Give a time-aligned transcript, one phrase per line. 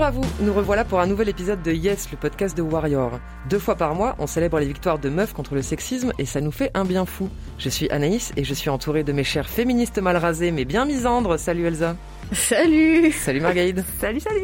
[0.00, 3.20] Bonjour à vous, nous revoilà pour un nouvel épisode de Yes, le podcast de Warrior.
[3.50, 6.40] Deux fois par mois, on célèbre les victoires de meufs contre le sexisme et ça
[6.40, 7.28] nous fait un bien fou.
[7.58, 10.86] Je suis Anaïs et je suis entourée de mes chères féministes mal rasées mais bien
[10.86, 11.38] misandres.
[11.38, 11.96] Salut Elsa.
[12.32, 13.84] Salut Salut Margaïde.
[13.98, 14.40] Salut, salut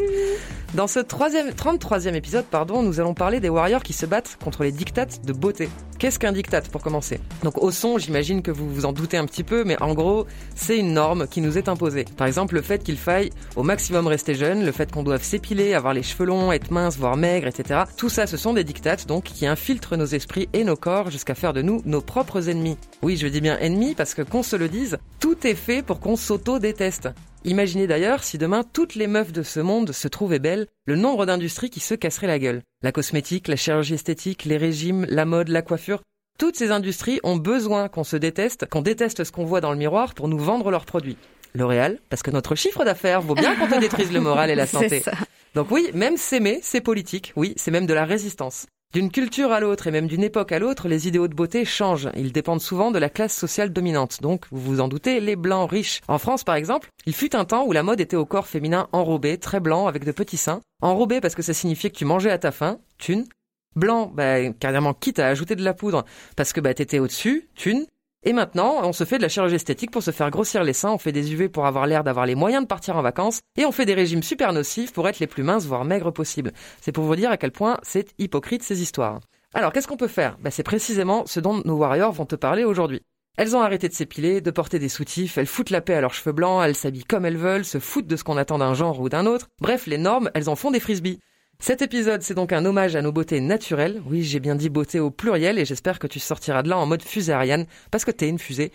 [0.75, 4.65] Dans ce troisième, 33e épisode, pardon, nous allons parler des warriors qui se battent contre
[4.65, 5.69] les dictates de beauté.
[6.01, 7.21] Qu'est-ce qu'un diktat pour commencer?
[7.45, 10.27] Donc au son, j'imagine que vous vous en doutez un petit peu, mais en gros,
[10.57, 12.05] c'est une norme qui nous est imposée.
[12.17, 15.75] Par exemple, le fait qu'il faille au maximum rester jeune, le fait qu'on doive s'épiler,
[15.75, 17.85] avoir les cheveux longs, être mince, voire maigre, etc.
[17.97, 21.37] Tout ça, ce sont des dictates donc qui infiltrent nos esprits et nos corps jusqu'à
[21.37, 22.79] faire de nous nos propres ennemis.
[23.03, 26.01] Oui, je dis bien ennemis parce que qu'on se le dise, tout est fait pour
[26.01, 27.11] qu'on s'auto-déteste.
[27.47, 31.27] Imaginez d'ailleurs si demain toutes les meufs de ce monde se trouvaient belles, le nombre
[31.27, 32.63] d'industries qui se casseraient la gueule.
[32.83, 36.03] La cosmétique, la chirurgie esthétique, les régimes, la mode, la coiffure,
[36.41, 39.79] toutes ces industries ont besoin qu'on se déteste, qu'on déteste ce qu'on voit dans le
[39.79, 41.19] miroir pour nous vendre leurs produits.
[41.55, 44.67] L'Oréal, parce que notre chiffre d'affaires vaut bien qu'on te détruise le moral et la
[44.67, 44.99] santé.
[44.99, 45.13] Ça.
[45.55, 48.67] Donc oui, même s'aimer, c'est politique, oui, c'est même de la résistance.
[48.97, 52.09] D'une culture à l'autre et même d'une époque à l'autre, les idéaux de beauté changent.
[52.17, 54.23] Ils dépendent souvent de la classe sociale dominante.
[54.23, 56.01] Donc, vous vous en doutez, les blancs riches.
[56.09, 58.89] En France, par exemple, il fut un temps où la mode était au corps féminin
[58.93, 60.63] enrobé, très blanc, avec de petits seins.
[60.81, 63.27] Enrobé parce que ça signifiait que tu mangeais à ta faim, thune.
[63.75, 67.85] Blanc, bah, carrément quitte à ajouter de la poudre, parce que bah, t'étais au-dessus, thune.
[68.29, 70.91] Et maintenant, on se fait de la chirurgie esthétique pour se faire grossir les seins,
[70.91, 73.65] on fait des UV pour avoir l'air d'avoir les moyens de partir en vacances, et
[73.65, 76.53] on fait des régimes super nocifs pour être les plus minces, voire maigres possibles.
[76.81, 79.21] C'est pour vous dire à quel point c'est hypocrite ces histoires.
[79.55, 80.39] Alors, qu'est-ce qu'on peut faire?
[80.41, 83.01] Bah, C'est précisément ce dont nos warriors vont te parler aujourd'hui.
[83.39, 86.15] Elles ont arrêté de s'épiler, de porter des soutifs, elles foutent la paix à leurs
[86.15, 88.99] cheveux blancs, elles s'habillent comme elles veulent, se foutent de ce qu'on attend d'un genre
[89.01, 89.51] ou d'un autre.
[89.61, 91.21] Bref, les normes, elles en font des frisbees.
[91.59, 94.03] Cet épisode, c'est donc un hommage à nos beautés naturelles.
[94.09, 96.87] Oui, j'ai bien dit beauté au pluriel et j'espère que tu sortiras de là en
[96.87, 98.73] mode fusée Ariane parce que t'es une fusée.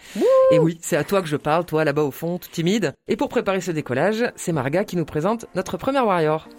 [0.51, 2.93] et oui, c'est à toi que je parle, toi là-bas au fond, tout timide.
[3.07, 6.49] Et pour préparer ce décollage, c'est Marga qui nous présente notre première warrior.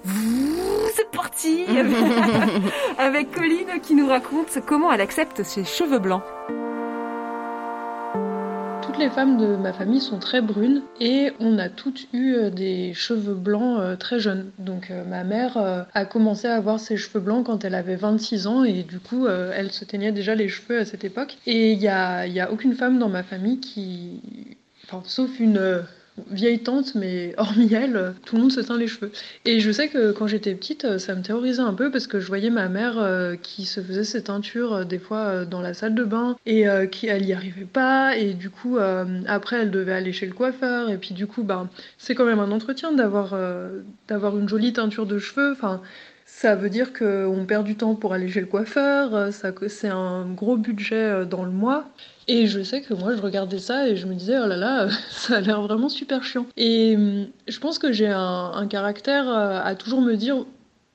[0.95, 1.65] C'est parti
[2.99, 6.23] Avec Colline qui nous raconte comment elle accepte ses cheveux blancs.
[8.93, 12.51] Toutes les femmes de ma famille sont très brunes et on a toutes eu euh,
[12.51, 14.51] des cheveux blancs euh, très jeunes.
[14.59, 15.57] Donc euh, ma mère
[15.95, 19.27] a commencé à avoir ses cheveux blancs quand elle avait 26 ans et du coup
[19.29, 21.39] elle se teignait déjà les cheveux à cette époque.
[21.47, 24.21] Et il y a, y a aucune femme dans ma famille qui...
[24.85, 25.85] Enfin, sauf une
[26.31, 29.11] vieille tante, mais hormis elle, tout le monde se teint les cheveux.
[29.45, 32.27] Et je sais que quand j'étais petite, ça me terrorisait un peu parce que je
[32.27, 35.75] voyais ma mère euh, qui se faisait ses teintures euh, des fois euh, dans la
[35.75, 38.79] salle de bain et qui elle y arrivait pas et du coup
[39.27, 42.41] après elle devait aller chez le coiffeur et puis du coup ben c'est quand même
[42.41, 43.35] un entretien d'avoir
[44.09, 45.53] d'avoir une jolie teinture de cheveux.
[45.53, 45.81] Enfin
[46.43, 49.87] ça veut dire qu'on perd du temps pour aller chez le coiffeur, euh, ça, c'est
[49.87, 51.85] un gros budget euh, dans le mois.
[52.27, 54.89] Et je sais que moi, je regardais ça et je me disais, oh là là,
[55.11, 56.47] ça a l'air vraiment super chiant.
[56.57, 60.45] Et hum, je pense que j'ai un, un caractère euh, à toujours me dire,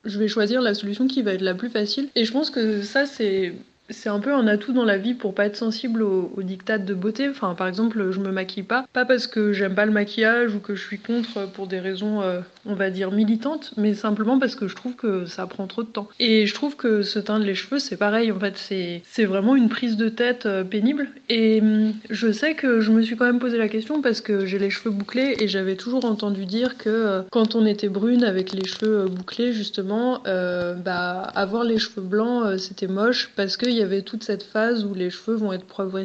[0.04, 2.10] je vais choisir la solution qui va être la plus facile.
[2.14, 3.54] Et je pense que ça, c'est
[3.90, 6.84] c'est un peu un atout dans la vie pour pas être sensible aux, aux dictates
[6.84, 7.28] de beauté.
[7.28, 10.60] Enfin, par exemple, je me maquille pas, pas parce que j'aime pas le maquillage ou
[10.60, 14.54] que je suis contre pour des raisons, euh, on va dire, militantes, mais simplement parce
[14.54, 16.08] que je trouve que ça prend trop de temps.
[16.20, 18.30] Et je trouve que se teindre les cheveux, c'est pareil.
[18.30, 21.08] En fait, c'est vraiment une prise de tête euh, pénible.
[21.28, 24.44] Et hum, je sais que je me suis quand même posé la question parce que
[24.44, 28.24] j'ai les cheveux bouclés et j'avais toujours entendu dire que euh, quand on était brune
[28.24, 33.82] avec les cheveux bouclés, justement, bah avoir les cheveux blancs, c'était moche parce qu'il y
[33.82, 35.98] avait toute cette phase où les cheveux vont être poivre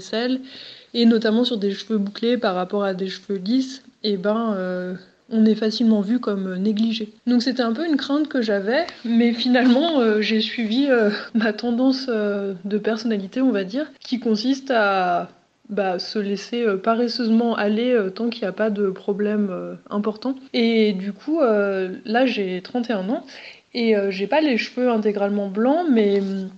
[0.94, 4.94] et notamment sur des cheveux bouclés par rapport à des cheveux lisses, et ben euh,
[5.30, 7.10] on est facilement vu comme négligé.
[7.25, 11.54] Donc c'était un peu une crainte que j'avais, mais finalement euh, j'ai suivi euh, ma
[11.54, 15.30] tendance de personnalité, on va dire, qui consiste à
[15.70, 20.36] bah, se laisser paresseusement aller tant qu'il n'y a pas de problème important.
[20.54, 23.25] Et du coup, là j'ai 31 ans
[23.74, 26.50] et j'ai pas les cheveux intégralement blancs, mais hum,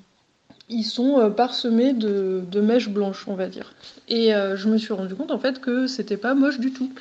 [0.70, 3.74] ils sont euh, parsemés de, mèches blanches, on va dire.
[4.08, 6.92] Et euh, je me suis rendu compte en fait que c'était pas moche du tout.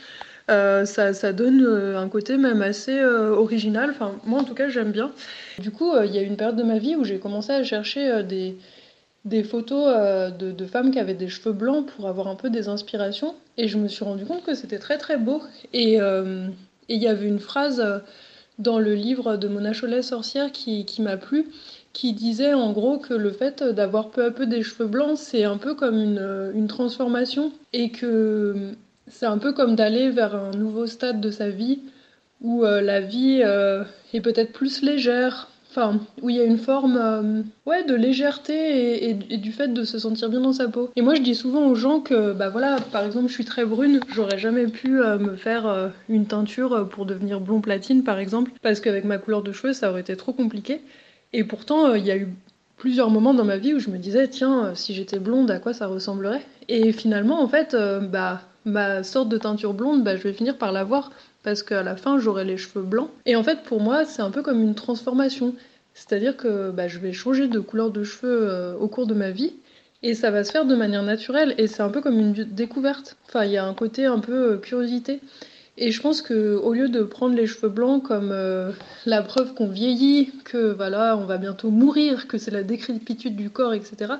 [0.50, 1.64] Euh, ça, ça donne
[1.96, 3.90] un côté même assez original.
[3.90, 5.10] Enfin, moi en tout cas, j'aime bien.
[5.58, 8.22] Du coup, il y a une période de ma vie où j'ai commencé à chercher
[8.24, 8.56] des,
[9.24, 13.34] des photos de, femmes qui avaient des cheveux blancs pour avoir un peu des inspirations.
[13.56, 15.42] Et je me suis rendu compte que c'était très très beau.
[15.72, 17.82] Et il y avait une phrase
[18.58, 21.46] dans le livre de Mona Chollet, Sorcière, qui m'a plu,
[21.94, 25.44] qui disait en gros que le fait d'avoir peu à peu des cheveux blancs, c'est
[25.44, 28.72] un peu comme une, euh, transformation et que
[29.06, 31.78] c'est un peu comme d'aller vers un nouveau stade de sa vie
[32.42, 36.58] où euh, la vie euh, est peut-être plus légère, enfin, où il y a une
[36.58, 40.90] forme euh, ouais, de légèreté et, du fait de se sentir bien dans sa peau.
[40.96, 43.64] Et moi, je dis souvent aux gens que, bah voilà, par exemple, je suis très
[43.64, 48.18] brune, j'aurais jamais pu euh, me faire euh, une teinture pour devenir blond platine, par
[48.18, 50.80] exemple, parce qu'avec ma couleur de cheveux, ça aurait été trop compliqué.
[51.34, 52.28] Et pourtant, euh, il y a eu
[52.76, 55.58] plusieurs moments dans ma vie où je me disais, tiens, euh, si j'étais blonde, à
[55.58, 56.46] quoi ça ressemblerait?
[56.68, 60.56] Et finalement, en fait, euh, bah, ma sorte de teinture blonde, bah, je vais finir
[60.56, 61.10] par l'avoir
[61.42, 63.10] parce qu'à la fin, j'aurai les cheveux blancs.
[63.26, 65.56] Et en fait, pour moi, c'est un peu comme une transformation.
[65.92, 69.54] C'est-à-dire que bah, je vais changer de couleur de cheveux au cours de ma vie.
[70.04, 71.54] Et ça va se faire de manière naturelle.
[71.58, 73.16] Et c'est un peu comme une découverte.
[73.26, 75.20] Enfin, il y a un côté un peu curiosité.
[75.76, 78.70] Et je pense que au lieu de prendre les cheveux blancs comme euh,
[79.06, 83.50] la preuve qu'on vieillit, que voilà, on va bientôt mourir, que c'est la décrépitude du
[83.50, 84.14] corps, etc.,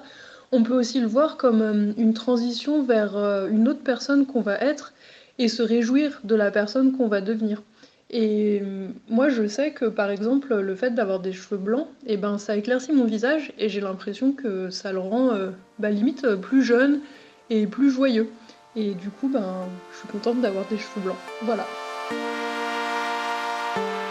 [0.51, 4.41] on peut aussi le voir comme euh, une transition vers euh, une autre personne qu'on
[4.41, 4.95] va être
[5.39, 7.63] et se réjouir de la personne qu'on va devenir.
[8.11, 8.63] Et
[9.09, 12.57] moi, je sais que par exemple, le fait d'avoir des cheveux blancs, eh ben, ça
[12.57, 15.33] éclaircit mon visage et j'ai l'impression que ça le rend
[15.81, 17.01] bah, limite plus jeune
[17.51, 18.29] et plus joyeux.
[18.77, 21.17] Et du coup, ben, je suis contente d'avoir des cheveux blancs.
[21.43, 21.65] Voilà.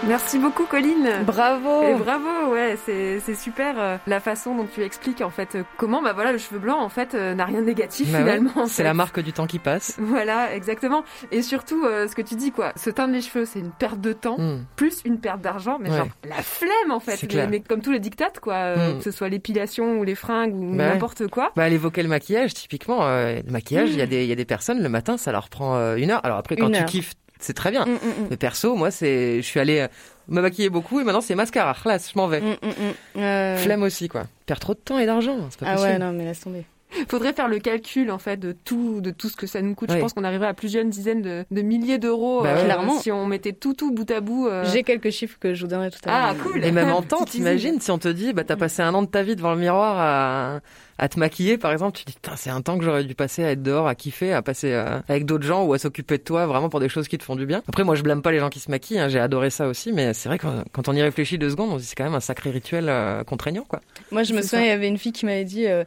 [0.07, 1.07] Merci beaucoup, Colline.
[1.25, 5.55] Bravo Et bravo, ouais, c'est c'est super euh, la façon dont tu expliques en fait
[5.55, 8.17] euh, comment bah voilà le cheveu blanc en fait euh, n'a rien de négatif Bah
[8.19, 8.51] finalement.
[8.55, 9.95] en c'est la marque du temps qui passe.
[9.99, 11.03] Voilà, exactement.
[11.31, 14.01] Et surtout euh, ce que tu dis quoi, se teindre les cheveux, c'est une perte
[14.01, 14.65] de temps Hmm.
[14.75, 15.97] plus une perte d'argent, mais Ouais.
[15.97, 17.15] genre la flemme en fait.
[17.15, 17.47] C'est Mais, clair.
[17.49, 18.97] mais comme tous les dictates quoi, euh, Hmm.
[18.97, 20.93] que ce soit l'épilation ou les fringues ou Bah ouais.
[20.93, 21.51] n'importe quoi.
[21.55, 23.05] Bah, elle évoquait le maquillage, typiquement.
[23.05, 25.31] euh, le maquillage, il y, a des- il y a des personnes, le matin, ça
[25.31, 26.19] leur prend euh, une heure.
[26.25, 26.85] Alors après, quand Une tu heure.
[26.85, 27.13] kiffes,
[27.43, 27.85] c'est très bien.
[27.85, 29.87] Mm, mm, Mais perso, moi, c'est, je suis allé euh,
[30.27, 31.75] me maquiller beaucoup et maintenant c'est mascara.
[31.85, 32.41] Là, je m'en vais.
[32.41, 32.71] mm, mm, mm,
[33.15, 33.19] mm.
[33.21, 34.23] Euh, Flemme aussi, quoi.
[34.45, 35.91] Perds trop de temps et d'argent, c'est pas Ah possible.
[35.91, 36.65] ouais, non, mais laisse tomber.
[37.09, 39.89] Faudrait faire le calcul en fait de tout, de tout ce que ça nous coûte.
[39.89, 39.95] Ouais.
[39.97, 42.63] Je pense qu'on arriverait à plusieurs dizaines de, de milliers d'euros Bah ouais.
[42.63, 42.99] Clairement.
[42.99, 44.47] si on mettait tout tout bout à bout.
[44.47, 44.63] euh.
[44.71, 46.35] J'ai quelques chiffres que je vous donnerai tout à l'heure.
[46.39, 46.63] Ah cool.
[46.63, 49.07] Et même en temps, t'imagines si on te dit, bah, t'as passé un an de
[49.07, 50.59] ta vie devant le miroir à,
[50.99, 53.15] à te maquiller, par exemple, tu te dis, putain, c'est un temps que j'aurais dû
[53.15, 56.17] passer à être dehors, à kiffer, à passer euh, avec d'autres gens ou à s'occuper
[56.19, 57.63] de toi, vraiment pour des choses qui te font du bien.
[57.67, 59.91] Après, moi, je blâme pas les gens qui se maquillent, hein, j'ai adoré ça aussi,
[59.91, 62.03] mais c'est vrai que quand on y réfléchit deux secondes, on se dit, c'est quand
[62.03, 63.81] même un sacré rituel euh, contraignant, quoi.
[64.11, 65.83] Moi, je me souviens, il y avait une fille qui m'avait dit, euh, euh,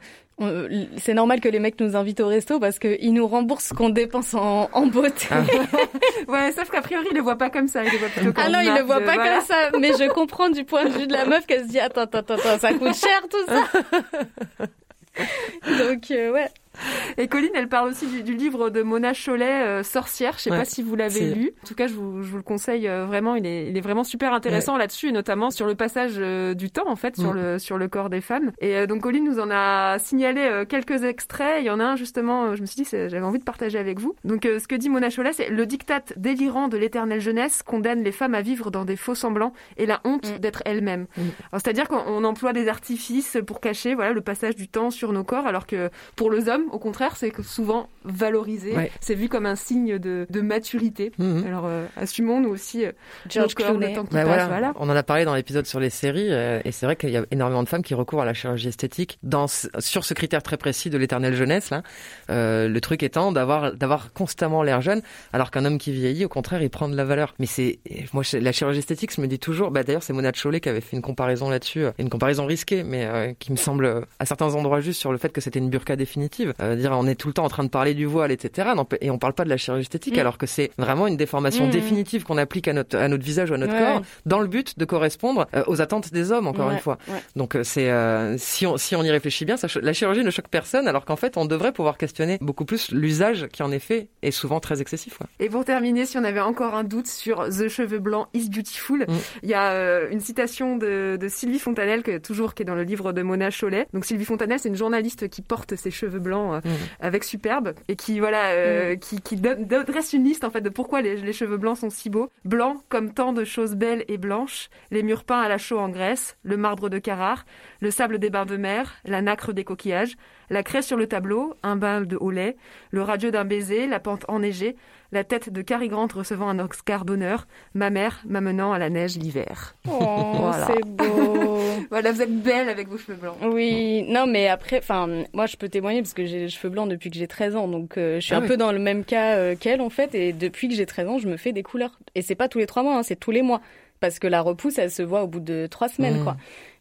[0.98, 3.88] c'est normal que les mecs nous invitent au resto parce qu'ils nous remboursent ce qu'on
[3.88, 5.28] dépense en, en beauté.
[5.30, 5.42] Ah.
[6.28, 7.84] Ouais, sauf qu'a priori, il le voit pas comme ça.
[7.84, 9.36] Il le voit plutôt comme Ah non, une il le de- pas voilà.
[9.38, 11.78] comme ça, mais je comprends du point de vue de la meuf qu'elle se dit
[11.80, 14.66] attends attends attends ça coûte cher tout ça.
[15.78, 16.48] Donc euh, ouais.
[17.18, 20.34] Et Colline, elle parle aussi du, du livre de Mona Chollet, euh, Sorcière.
[20.36, 20.58] Je sais Ouais.
[20.58, 21.52] pas si vous l'avez lu.
[21.64, 23.34] En tout cas, je vous, je vous le conseille euh, vraiment.
[23.34, 26.70] Il est, il est vraiment super intéressant là-dessus, et notamment sur le passage euh, du
[26.70, 28.52] temps, en fait, sur le sur le corps des femmes.
[28.60, 31.56] Et euh, donc Colline nous en a signalé euh, quelques extraits.
[31.60, 32.54] Il y en a un justement.
[32.54, 34.14] je me suis dit, j'avais envie de partager avec vous.
[34.24, 38.02] Donc, euh, ce que dit Mona Chollet, c'est le diktat délirant de l'éternelle jeunesse condamne
[38.02, 40.38] les femmes à vivre dans des faux semblants et la honte Mm.
[40.38, 41.06] d'être elles-mêmes.
[41.52, 45.24] C'est-à-dire qu'on on emploie des artifices pour cacher, voilà, le passage du temps sur nos
[45.24, 48.90] corps, alors que pour les hommes, au contraire c'est souvent valorisé, Ouais.
[49.00, 51.12] c'est vu comme un signe de, de maturité.
[51.18, 51.44] Mhm.
[51.46, 52.92] Alors, euh, assumons nous aussi euh,
[53.28, 53.88] George corps, Clooney.
[53.90, 54.46] le temps qui Ouais, passe, voilà.
[54.46, 54.72] voilà.
[54.76, 57.16] On en a parlé dans l'épisode sur les séries, euh, et c'est vrai qu'il y
[57.16, 60.56] a énormément de femmes qui recourent à la chirurgie esthétique dans, sur ce critère très
[60.56, 61.70] précis de l'éternelle jeunesse.
[61.70, 61.82] Là,
[62.30, 65.00] Euh, le truc étant d'avoir d'avoir constamment l'air jeune,
[65.32, 67.34] alors qu'un homme qui vieillit, au contraire, il prend de la valeur.
[67.38, 67.78] Mais c'est
[68.12, 69.70] moi, la chirurgie esthétique, je me dis toujours.
[69.70, 73.04] Bah d'ailleurs, c'est Mona Chollet qui avait fait une comparaison là-dessus, une comparaison risquée, mais
[73.06, 75.96] euh, qui me semble à certains endroits juste sur le fait que c'était une burqa
[75.96, 76.54] définitive.
[76.60, 78.68] Euh, dire, on est tout le temps en train de parler du voile, etc.
[79.00, 80.20] Et on parle pas de la chirurgie esthétique, Mm.
[80.20, 81.70] alors que c'est vraiment une déformation Mm.
[81.70, 83.78] définitive qu'on applique à notre à notre visage ou à notre Ouais.
[83.80, 86.98] corps dans le but de correspondre euh, aux attentes des hommes, encore Ouais, une fois.
[87.08, 87.20] ouais.
[87.36, 90.30] Donc euh, c'est euh, si on si on y réfléchit bien, ça, la chirurgie ne
[90.30, 93.78] choque personne, alors qu'en fait on devrait pouvoir questionner beaucoup plus l'usage qui en est
[93.78, 95.18] fait est souvent très excessif.
[95.40, 99.04] Et pour terminer, si on avait encore un doute sur The cheveux blanc is beautiful,
[99.08, 99.12] Mm.
[99.42, 102.74] il y a euh, une citation de, de Sylvie Fontanelle, que, toujours qui est dans
[102.74, 103.86] le livre de Mona Chollet.
[103.92, 106.68] Donc Sylvie Fontanelle, c'est une journaliste qui porte ses cheveux blancs euh, Mm.
[107.00, 110.60] avec superbe et qui voilà, euh, qui, qui donne- donne- dresse une liste en fait
[110.60, 112.30] de pourquoi les, les cheveux blancs sont si beaux.
[112.44, 115.88] Blancs comme tant de choses belles et blanches, les murs peints à la chaux en
[115.88, 117.44] Grèce, le marbre de Carrare,
[117.80, 120.16] le sable des bains de mer, la nacre des coquillages,
[120.50, 122.56] la craie sur le tableau, un bain de haut lait,
[122.90, 124.76] le radieux d'un baiser, la pente enneigée,
[125.12, 129.16] la tête de Cary Grant recevant un Oscar d'honneur, ma mère m'amenant à la neige
[129.16, 129.76] l'hiver.
[129.88, 130.00] Oh,
[130.34, 130.66] Voilà.
[130.66, 131.34] c'est beau.
[131.90, 133.36] Voilà, vous êtes belle avec vos cheveux blancs.
[133.44, 136.88] Oui, non, mais après, enfin, moi, je peux témoigner parce que j'ai les cheveux blancs
[136.88, 139.04] depuis que j'ai 13 ans, donc euh, je suis Ah un peu dans le même
[139.04, 141.62] cas euh, qu'elle en fait, et depuis que j'ai 13 ans, je me fais des
[141.62, 142.00] couleurs.
[142.16, 143.60] Et c'est pas tous les trois mois, hein, c'est tous les mois,
[144.00, 146.24] parce que la repousse, elle se voit au bout de trois semaines, Mmh.
[146.24, 146.36] quoi.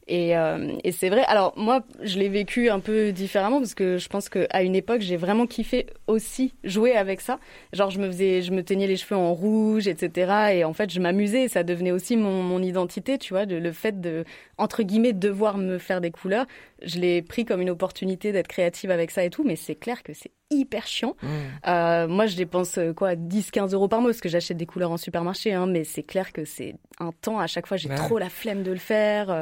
[0.08, 1.24] Et, euh, et c'est vrai.
[1.26, 5.02] Alors moi, je l'ai vécu un peu différemment parce que je pense qu'à une époque,
[5.02, 7.40] j'ai vraiment kiffé aussi jouer avec ça.
[7.74, 10.32] Genre, je me faisais, je me teignais les cheveux en rouge, etc.
[10.54, 11.48] Et en fait, je m'amusais.
[11.48, 14.26] Ça devenait aussi mon, mon identité, tu vois, de, le fait de
[14.58, 16.46] entre guillemets devoir me faire des couleurs.
[16.84, 19.44] Je l'ai pris comme une opportunité d'être créative avec ça et tout.
[19.44, 21.16] Mais c'est clair que c'est hyper chiant.
[21.24, 21.28] Mm.
[21.68, 24.92] Euh, moi, je dépense euh, quoi 10-15 euros par mois parce que j'achète des couleurs
[24.92, 25.52] en supermarché.
[25.54, 27.40] Hein, mais c'est clair que c'est un temps.
[27.40, 27.96] À chaque fois, j'ai Ouais.
[27.96, 29.30] trop la flemme de le faire.
[29.30, 29.40] Euh,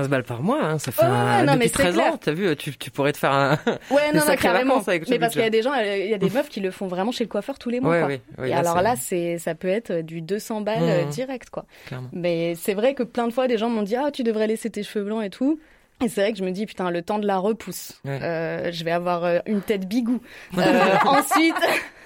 [0.00, 1.44] Puis rien que 10-15 balles par mois, hein, ça fait Ouais, un...
[1.44, 2.12] non, mais depuis c'est 13 clair.
[2.12, 3.58] ans, t'as vu, tu, tu pourrais te faire un...
[3.90, 4.78] Ouais, non, non, carrément.
[4.78, 6.60] avec mais parce qu'il y a des gens, euh, il y a des meufs qui
[6.60, 7.90] le font vraiment chez le coiffeur tous les mois.
[7.92, 8.08] Ouais, quoi.
[8.08, 11.10] oui, oui, Et là, alors là, c'est, ça peut être du 200 balles euh, Mhm.
[11.10, 11.64] direct, quoi.
[11.86, 12.08] Clairement.
[12.12, 14.70] Mais c'est vrai que plein de fois, des gens m'ont dit, ah, tu devrais laisser
[14.70, 15.58] tes cheveux blancs et tout.
[16.02, 18.00] Et c'est vrai que je me dis, putain, le temps de la repousse.
[18.04, 18.18] Ouais.
[18.22, 20.20] Euh, je vais avoir euh, une tête bigou.
[20.58, 21.54] Euh, ensuite.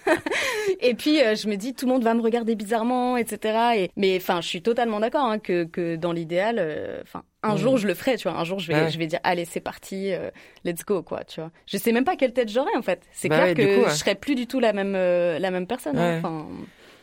[0.81, 3.91] et puis euh, je me dis tout le monde va me regarder bizarrement etc et
[3.97, 7.79] mais enfin je suis totalement d'accord hein, que que dans l'idéal euh, enfin un jour
[7.79, 8.91] je le ferai tu vois un jour je vais Ouais.
[8.91, 10.31] je vais dire allez c'est parti euh,
[10.67, 13.31] let's go quoi tu vois je sais même pas quelle tête j'aurai en fait c'est
[13.31, 13.91] Bah clair ouais, que coup, ouais.
[13.91, 16.21] je serai plus du tout la même euh, la même personne hein.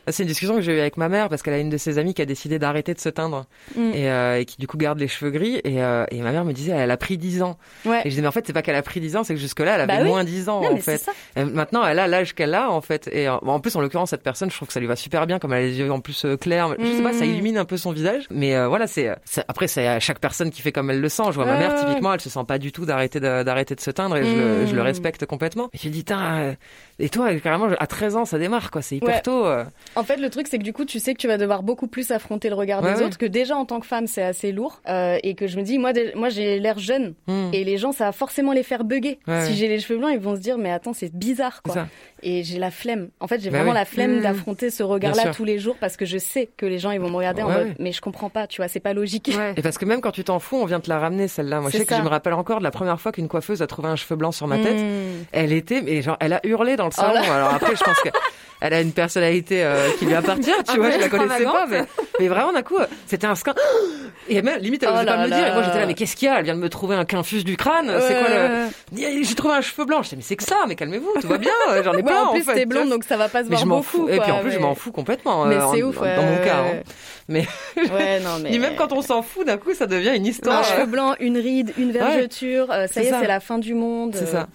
[0.04, 1.76] Enfin C'est une discussion que j'ai eue avec ma mère parce qu'elle a une de
[1.76, 3.46] ses amies qui a décidé d'arrêter de se teindre.
[3.76, 3.90] Mm.
[3.94, 5.60] et, euh, et qui du coup garde les cheveux gris.
[5.64, 7.56] Et, euh, et ma mère me disait elle a pris 10 ans.
[7.84, 8.00] Ouais.
[8.00, 9.40] Et je disais mais en fait c'est pas qu'elle a pris 10 ans c'est que
[9.40, 10.08] jusque là elle avait Bah oui.
[10.08, 10.98] moins 10 ans non en mais fait.
[10.98, 11.12] ça.
[11.36, 13.08] Et maintenant elle a l'âge qu'elle a en fait.
[13.12, 15.26] Et euh, en plus en l'occurrence cette personne je trouve que ça lui va super
[15.26, 16.74] bien comme elle a les yeux en plus euh, clairs.
[16.78, 17.30] Je sais pas ça Mm.
[17.30, 18.24] illumine un peu son visage.
[18.30, 19.08] Mais euh, voilà c'est
[19.48, 21.22] après c'est à chaque personne qui fait comme elle le sent.
[21.28, 23.80] Je vois ma mère typiquement elle se sent pas du tout d'arrêter de, d'arrêter de
[23.80, 24.66] se teindre et je, le, Mm.
[24.66, 25.68] je le respecte complètement.
[25.72, 26.52] Et je lui dis euh,
[26.98, 28.82] et toi carrément à 13 ans ça démarre quoi.
[28.82, 29.20] C'est hyper Ouais.
[29.22, 29.64] tôt euh.
[29.96, 31.86] En fait, le truc, c'est que du coup, tu sais que tu vas devoir beaucoup
[31.86, 33.04] plus affronter le regard Ouais, des ouais.
[33.06, 35.62] autres, que déjà en tant que femme, c'est assez lourd, euh, et que je me
[35.62, 37.50] dis, moi, moi, j'ai l'air jeune, Mm.
[37.52, 39.18] et les gens, ça va forcément les faire bugger.
[39.26, 41.86] Ouais, si j'ai les cheveux blancs, ils vont se dire, mais attends, c'est bizarre, quoi.
[42.24, 43.08] Et j'ai la flemme.
[43.20, 43.78] En fait, j'ai Bah vraiment oui.
[43.78, 44.22] la flemme Mm.
[44.22, 47.10] d'affronter ce regard-là tous les jours, parce que je sais que les gens, ils vont
[47.10, 49.30] me regarder en mode, mais je comprends pas, tu vois, c'est pas logique.
[49.36, 49.54] Ouais.
[49.56, 51.60] Et parce que même quand tu t'en fous, on vient te la ramener celle-là.
[51.60, 53.66] Moi, je sais que je me rappelle encore de la première fois qu'une coiffeuse a
[53.66, 54.76] trouvé un cheveu blanc sur ma tête.
[54.78, 55.24] Mm.
[55.32, 57.14] Elle était, mais genre, elle a hurlé dans le salon.
[57.22, 57.34] Oh là.
[57.34, 58.08] Alors après, je pense que
[58.60, 60.90] elle a une personnalité euh, qui lui appartient, tu vois.
[60.92, 61.82] Je la connaissais pas, mais,
[62.20, 63.62] mais vraiment d'un coup, euh, c'était un scandale.
[64.28, 65.48] Et même limite, elle Oh osait pas me le dire.
[65.48, 66.38] Et moi, j'étais là, mais qu'est-ce qu'il y a?
[66.38, 67.90] Elle vient de me trouver un quinfus du crâne.
[68.00, 70.02] C'est quoi le J'ai trouvé un cheveu blanc.
[70.04, 70.58] Je dis, mais c'est que ça.
[70.68, 71.50] Mais calmez-vous, tout va bien.
[71.82, 72.22] J'en ai Ouais, plein.
[72.28, 73.88] en plus, fait, t'es blonde, donc ça va pas se Mais voir je m'en beaucoup.
[73.88, 74.08] fous.
[74.08, 75.44] Et puis en plus, je mais- m'en fous complètement.
[75.46, 76.56] Mais euh, c'est en- ouf, Dans mon cas.
[76.58, 76.80] hein.
[77.28, 78.50] Mais Ouais, non, mais.
[78.52, 80.64] ni même quand on s'en fout, d'un coup, ça devient une Un histoire.
[80.64, 83.74] cheveu blanc, une ride, une vergeture, euh, ça C'est y est, c'est la fin du
[83.74, 84.14] monde.
[84.14, 84.48] C'est ça.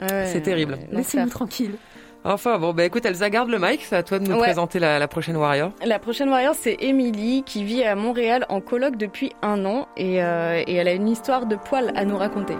[0.00, 0.78] Ouais, C'est terrible.
[0.92, 1.34] Laissez-nous l'enfer.
[1.36, 1.74] tranquilles.
[2.24, 4.42] Enfin bon, bah écoute, Elsa garde le mic, c'est à toi de nous Ouais.
[4.42, 5.70] présenter la, la prochaine Warrior.
[5.84, 10.22] La prochaine warrior, c'est Émilie, qui vit à Montréal en coloc depuis un an et,
[10.22, 12.54] euh, et elle a une histoire de poils à nous raconter.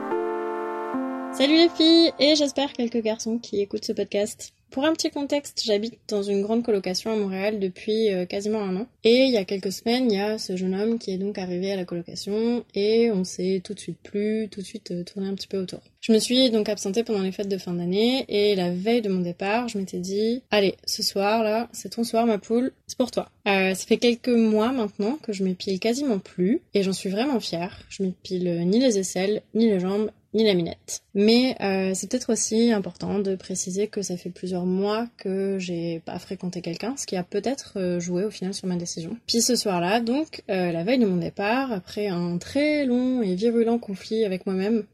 [1.39, 4.53] Salut les filles et j'espère quelques garçons qui écoutent ce podcast.
[4.73, 8.77] Pour un petit contexte, j'habite dans une grande colocation à Montréal depuis euh, quasiment un
[8.77, 8.87] an.
[9.05, 11.39] Et il y a quelques semaines, il y a ce jeune homme qui est donc
[11.39, 15.05] arrivé à la colocation et on s'est tout de suite plu, tout de suite euh,
[15.05, 15.79] tourné un petit peu autour.
[16.01, 19.09] Je me suis donc absentée pendant les fêtes de fin d'année et la veille de
[19.09, 22.99] mon départ, je m'étais dit allez, ce soir là, c'est ton soir ma poule, c'est
[22.99, 23.31] pour toi.
[23.47, 27.39] Euh, ça fait quelques mois maintenant que je m'épile quasiment plus et j'en suis vraiment
[27.39, 27.79] fière.
[27.89, 31.03] Je m'épile ni les aisselles, ni les jambes, ni la minette.
[31.15, 36.01] Mais euh, c'est peut-être aussi important de préciser que ça fait plusieurs mois que j'ai
[36.05, 39.17] pas fréquenté quelqu'un, ce qui a peut-être euh, joué au final sur ma décision.
[39.27, 43.35] Puis ce soir-là, donc, euh, la veille de mon départ, après un très long et
[43.35, 44.85] virulent conflit avec moi-même,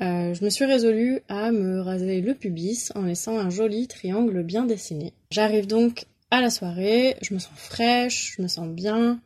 [0.00, 4.64] je me suis résolue à me raser le pubis en laissant un joli triangle bien
[4.64, 5.12] dessiné.
[5.30, 9.20] J'arrive donc à la soirée, je me sens fraîche, je me sens bien,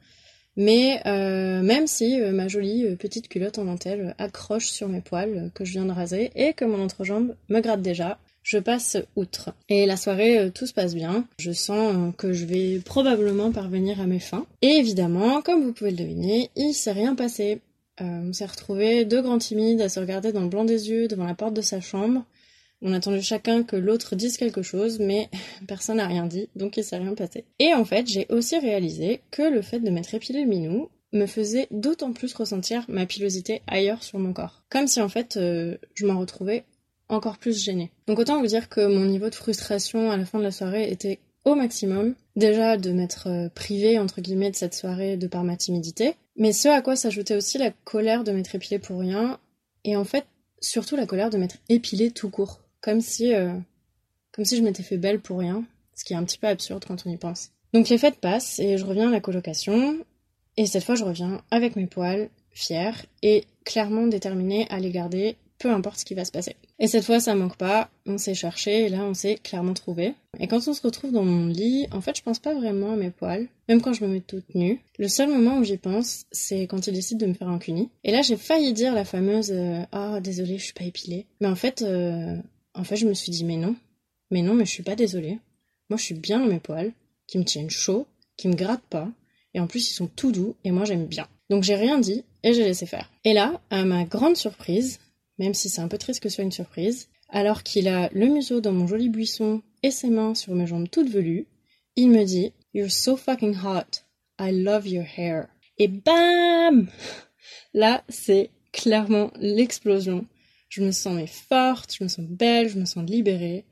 [0.58, 5.00] mais euh, même si euh, ma jolie euh, petite culotte en dentelle accroche sur mes
[5.00, 8.96] poils que je viens de raser et que mon entrejambe me gratte déjà, je passe
[9.14, 9.54] outre.
[9.68, 11.26] Et la soirée, tout se passe bien.
[11.38, 14.46] Je sens que je vais probablement parvenir à mes fins.
[14.60, 17.60] Et évidemment, comme vous pouvez le deviner, il s'est rien passé.
[18.00, 21.26] On s'est retrouvés deux grands timides à se regarder dans le blanc des yeux devant
[21.26, 22.24] la porte de sa chambre.
[22.80, 25.28] On a attendu chacun que l'autre dise quelque chose, mais
[25.66, 27.44] personne n'a rien dit, donc il s'est rien passé.
[27.58, 31.26] Et en fait, j'ai aussi réalisé que le fait de m'être épilé le minou me
[31.26, 34.62] faisait d'autant plus ressentir ma pilosité ailleurs sur mon corps.
[34.68, 36.64] Comme si en fait, euh, je m'en retrouvais
[37.08, 37.90] encore plus gênée.
[38.06, 40.90] Donc autant vous dire que mon niveau de frustration à la fin de la soirée
[40.90, 42.14] était au maximum.
[42.36, 46.52] Déjà de m'être euh, privée entre guillemets de cette soirée de par ma timidité, mais
[46.52, 49.40] ce à quoi s'ajoutait aussi la colère de m'être épilée pour rien,
[49.84, 50.26] et en fait
[50.60, 53.52] surtout la colère de m'être épilée tout court, comme si euh,
[54.32, 55.62] comme si je m'étais fait belle pour rien,
[55.94, 57.50] ce qui est un petit peu absurde quand on y pense.
[57.74, 59.98] Donc les fêtes passent et je reviens à la colocation,
[60.56, 65.36] et cette fois je reviens avec mes poils, fière et clairement déterminée à les garder,
[65.58, 66.56] peu importe ce qui va se passer.
[66.78, 70.14] Et cette fois ça manque pas, on s'est cherché et là on s'est clairement trouvé.
[70.38, 72.96] Et quand on se retrouve dans mon lit, en fait je pense pas vraiment à
[72.96, 74.80] mes poils, même quand je me mets toute nue.
[74.98, 77.90] Le seul moment où j'y pense, c'est quand il décide de me faire un cuni.
[78.04, 81.26] Et là j'ai failli dire la fameuse euh, ah désolée je suis pas épilée.
[81.40, 82.36] Mais en fait euh,
[82.78, 83.76] en fait je me suis dit mais non,
[84.30, 85.38] mais non mais je suis pas désolée.
[85.90, 86.92] Moi je suis bien dans mes poils,
[87.26, 88.06] qui me tiennent chaud,
[88.36, 89.10] qui me grattent pas,
[89.54, 91.28] et en plus ils sont tout doux et moi j'aime bien.
[91.50, 93.10] Donc j'ai rien dit et j'ai laissé faire.
[93.24, 95.00] Et là, à ma grande surprise,
[95.38, 98.26] même si c'est un peu triste que ce soit une surprise, alors qu'il a le
[98.26, 101.46] museau dans mon joli buisson et ses mains sur mes jambes toutes velues,
[101.96, 104.04] il me dit You're so fucking hot.
[104.38, 105.48] I love your hair.
[105.78, 106.88] Et bam
[107.74, 110.26] Là, c'est clairement l'explosion.
[110.68, 113.64] Je me sens forte, je me sens belle, je me sens libérée.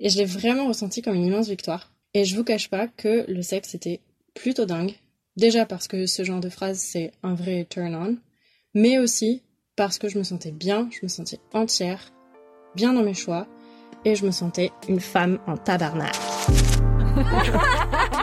[0.00, 1.92] Et je l'ai vraiment ressenti comme une immense victoire.
[2.14, 4.00] Et je vous cache pas que le sexe était
[4.34, 4.94] plutôt dingue.
[5.36, 8.16] Déjà parce que ce genre de phrase c'est un vrai turn on,
[8.74, 9.42] mais aussi
[9.76, 12.12] parce que je me sentais bien, je me sentais entière,
[12.74, 13.46] bien dans mes choix,
[14.04, 16.16] et je me sentais une femme en tabarnak.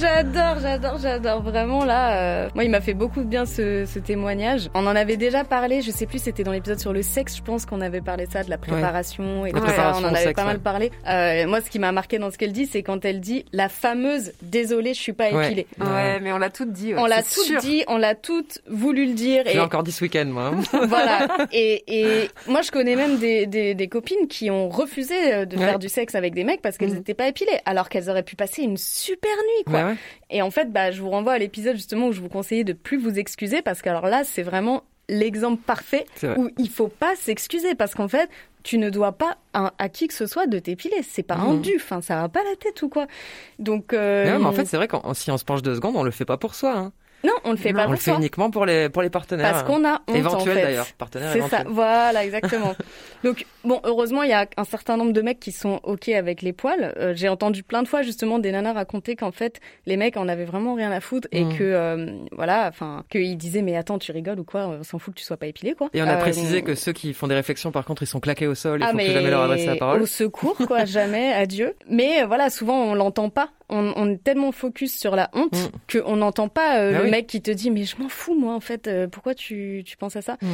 [0.00, 1.42] J'adore, j'adore, j'adore.
[1.42, 4.70] Vraiment là, euh, moi il m'a fait beaucoup de bien ce, ce témoignage.
[4.74, 7.42] On en avait déjà parlé, je sais plus, c'était dans l'épisode sur le sexe, je
[7.42, 9.72] pense qu'on avait parlé de ça, de la préparation et La tout ça.
[9.72, 10.62] préparation On en avait sexe, pas mal ouais.
[10.62, 10.90] parlé.
[11.08, 13.68] Euh, moi, ce qui m'a marqué dans ce qu'elle dit, c'est quand elle dit la
[13.68, 15.46] fameuse désolée, je suis pas Ouais.
[15.46, 15.66] épilée.
[15.80, 16.94] Ouais, mais on l'a toutes dit.
[16.94, 17.60] ouais, On l'a toutes sûr.
[17.60, 19.42] dit, on l'a toutes voulu le dire.
[19.46, 20.52] Je Et encore dit ce week-end, moi.
[20.88, 21.26] voilà.
[21.52, 25.54] Et, et moi, je connais même des, des, des copines qui ont refusé euh, de
[25.56, 25.64] Ouais.
[25.66, 28.34] faire du sexe avec des mecs parce qu'elles n'étaient pas épilées, alors qu'elles auraient pu
[28.36, 29.73] passer une super nuit, quoi.
[29.74, 29.94] Ouais.
[30.30, 32.72] Et en fait, bah, je vous renvoie à l'épisode justement où je vous conseillais de
[32.72, 36.06] plus vous excuser parce que alors là, c'est vraiment l'exemple parfait
[36.38, 38.28] où il faut pas s'excuser parce qu'en fait,
[38.62, 41.02] tu ne dois pas à, à qui que ce soit de t'épiler.
[41.02, 41.74] C'est pas un dû.
[41.76, 43.06] Enfin, ça va pas la tête ou quoi.
[43.58, 46.02] Donc, euh, Mais en fait, c'est vrai que si on se penche deux secondes, on
[46.02, 46.74] le fait pas pour soi.
[46.74, 46.92] Hein.
[47.24, 48.18] Non, on le fait Non, pas on pour le fait soi.
[48.18, 49.50] uniquement pour les pour les partenaires.
[49.50, 50.62] Parce qu'on a honte en éventuels fait.
[50.62, 52.74] d'ailleurs, partenaires C'est ça, voilà, exactement.
[53.24, 56.42] Donc, bon, heureusement, il y a un certain nombre de mecs qui sont OK avec
[56.42, 56.92] les poils.
[56.98, 60.28] Euh, J'ai entendu plein de fois, justement, des nanas raconter qu'en fait, les mecs en
[60.28, 61.56] avaient vraiment rien à foutre et Mm.
[61.56, 64.66] que, euh, voilà, enfin, qu'ils disaient, mais attends, tu rigoles ou quoi?
[64.68, 65.88] On s'en fout que tu sois pas épilé, quoi.
[65.94, 68.20] Et on a Euh, précisé que ceux qui font des réflexions, par contre, ils sont
[68.20, 70.02] claqués au sol, il ah, faut mais plus jamais leur adresser la parole.
[70.02, 71.74] Au secours, quoi, jamais, adieu.
[71.88, 73.48] Mais voilà, souvent on l'entend pas.
[73.70, 75.98] On, on est tellement focus sur la honte Mm.
[76.00, 77.10] qu'on n'entend pas euh, Ah le oui.
[77.10, 78.86] mec qui te dit mais je m'en fous moi en fait.
[78.88, 80.46] euh, pourquoi tu, tu penses à ça Mm.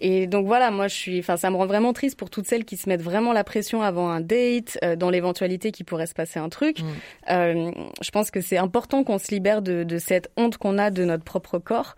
[0.00, 2.64] Et donc voilà, moi je suis, enfin ça me rend vraiment triste pour toutes celles
[2.64, 6.14] qui se mettent vraiment la pression avant un date, euh, dans l'éventualité qu'il pourrait se
[6.14, 6.80] passer un truc.
[6.80, 6.84] Mm.
[7.30, 7.70] Euh,
[8.02, 11.04] je pense que c'est important qu'on se libère de, de cette honte qu'on a de
[11.04, 11.96] notre propre corps.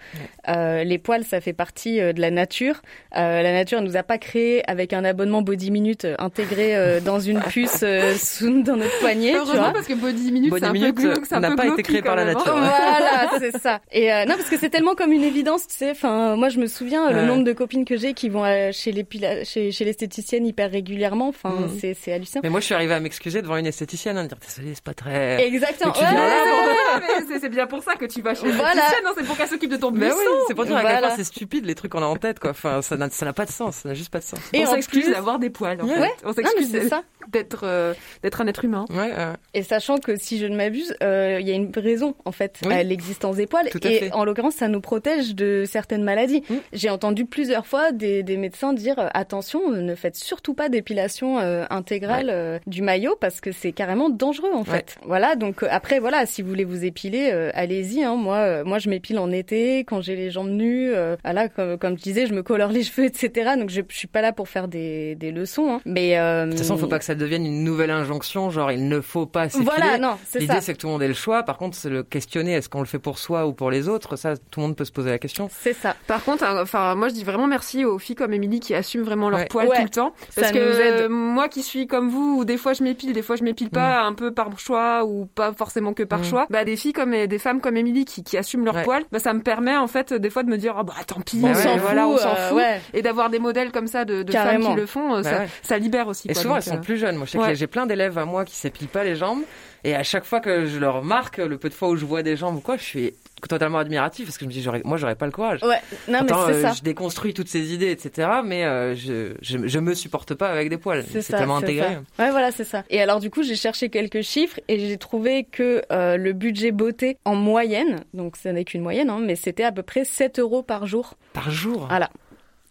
[0.48, 2.82] Euh, les poils, ça fait partie euh, de la nature.
[3.16, 7.00] Euh, la nature elle nous a pas créé avec un abonnement Body Minute intégré euh,
[7.00, 9.32] dans une puce euh, sous, dans notre poignet.
[9.32, 9.72] tu Heureusement vois.
[9.72, 12.22] parce que Body Minute, Body un peu glauque, un n'a pas été créé par la
[12.22, 12.26] hein.
[12.26, 12.52] nature.
[12.56, 13.80] Voilà, c'est ça.
[13.92, 15.90] Et euh, non, parce que c'est tellement comme une évidence, tu sais.
[15.90, 17.26] Enfin, moi, je me souviens euh, le Ouais.
[17.26, 21.28] nombre de copines que j'ai qui vont euh, chez l'épila- chez, chez l'esthéticienne hyper régulièrement.
[21.28, 21.78] Enfin, Mhm.
[21.80, 22.40] c'est c'est hallucinant.
[22.44, 24.84] Mais moi, je suis arrivé à m'excuser devant une esthéticienne, à me dire désolé, c'est
[24.84, 25.44] pas très.
[25.46, 25.92] Exactement.
[25.92, 27.24] Ouais, ouais, ouais.
[27.30, 28.74] Ouais, c'est- bien pour ça que tu vas chez Voilà.
[28.74, 30.16] l'esthéticienne, hein, c'est pour qu'elle s'occupe de ton Mais buisson.
[30.18, 32.38] oui, c'est pour dire à quel point c'est stupide les trucs qu'on a en tête,
[32.38, 32.50] quoi.
[32.50, 34.38] Enfin, ça n'a ça n'a pas de sens, ça n'a juste pas de sens.
[34.52, 35.80] Et on s'excuse d'avoir des poils.
[35.80, 35.94] En Ouais.
[35.94, 36.00] fait.
[36.00, 36.10] Ouais.
[36.24, 37.02] On s'excuse c'est ça.
[37.28, 38.84] d'être euh, d'être un être humain.
[38.90, 39.10] Ouais,
[39.54, 42.60] Et sachant que si je ne m'abuse, euh, il y a une raison en fait
[42.66, 42.74] Oui.
[42.74, 43.68] à l'existence des poils.
[43.70, 44.12] Tout à et fait.
[44.12, 46.42] en l'occurrence, ça nous protège de certaines maladies.
[46.72, 51.38] J'ai entendu plusieurs fois des, des médecins dire euh, attention, ne faites surtout pas d'épilation
[51.38, 54.96] euh, intégrale euh, du maillot parce que c'est carrément dangereux en fait.
[55.04, 55.36] Voilà.
[55.36, 58.02] Donc euh, après, voilà, si vous voulez vous épiler, euh, allez-y.
[58.02, 58.16] Hein.
[58.16, 60.90] Moi, euh, moi, je m'épile en été quand j'ai les jambes nues.
[60.94, 63.52] euh, voilà, comme, comme je disais, je me colore les cheveux, etc.
[63.58, 65.68] Donc je, je suis pas là pour faire des, des leçons.
[65.70, 65.80] Hein.
[65.84, 68.88] Mais euh, De toute façon, faut pas que ça devienne une nouvelle injonction, genre il
[68.88, 69.70] ne faut pas s'épiler.
[69.76, 70.39] Voilà, non, c'est.
[70.40, 71.42] L'idée, c'est que tout le monde ait le choix.
[71.42, 74.16] Par contre, c'est le questionner, est-ce qu'on le fait pour soi ou pour les autres?
[74.16, 75.48] Ça, tout le monde peut se poser la question.
[75.52, 75.94] C'est ça.
[76.06, 79.30] Par contre, enfin, moi je dis vraiment merci aux filles comme Émilie qui assument vraiment
[79.30, 79.46] leur Ouais.
[79.46, 79.76] poil Ouais.
[79.76, 80.14] tout le temps.
[80.30, 80.94] Ça Parce que nous aide.
[81.02, 83.70] euh, moi qui suis comme vous, où des fois je m'épile, des fois je m'épile
[83.70, 86.24] pas, un peu par choix ou pas forcément que par Mm.
[86.24, 86.46] choix.
[86.50, 88.82] Bah des filles comme des femmes comme Émilie qui, qui assument leur Ouais.
[88.84, 91.20] poil, bah ça me permet en fait des fois de me dire ah bah tant
[91.20, 92.12] pis, Bah on ouais, s'en voilà, fout.
[92.14, 92.56] on s'en euh, fout.
[92.58, 92.80] ouais.
[92.94, 95.38] Et d'avoir des modèles comme ça de, de femmes qui le font, euh, Bah ça,
[95.40, 95.48] ouais.
[95.62, 96.28] ça libère aussi.
[96.28, 96.42] Et quoi.
[96.42, 97.16] souvent, Donc, elles sont euh, plus jeunes.
[97.16, 97.48] Moi, je sais ouais.
[97.48, 99.40] que j'ai plein d'élèves à moi qui s'épilent pas les jambes.
[99.84, 102.22] Et à chaque fois que je leur remarque, le peu de fois où je vois
[102.22, 103.14] des jambes ou quoi, je suis
[103.48, 105.62] totalement admiratif parce que je me dis, j'aurais- moi, j'aurais pas le courage.
[105.62, 106.72] Ouais, non mais Pourtant, c'est euh, ça.
[106.72, 108.28] je déconstruis toutes ces idées, etc.
[108.44, 111.02] Mais euh, je, je, je me supporte pas avec des poils.
[111.04, 111.88] C'est C'est ça, tellement c'est intégré.
[112.16, 112.24] ça.
[112.24, 112.84] Ouais, voilà, c'est ça.
[112.90, 116.70] Et alors, du coup, j'ai cherché quelques chiffres et j'ai trouvé que euh, le budget
[116.72, 120.38] beauté en moyenne, donc ce n'est qu'une moyenne, hein, mais c'était à peu près 7
[120.38, 121.14] euros par jour.
[121.32, 121.88] Par jour?
[121.90, 122.10] Ah.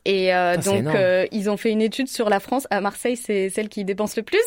[0.05, 2.67] Et euh, Putain, donc, euh, ils ont fait une étude sur la France.
[2.69, 4.37] À Marseille, c'est celle qui dépense le plus.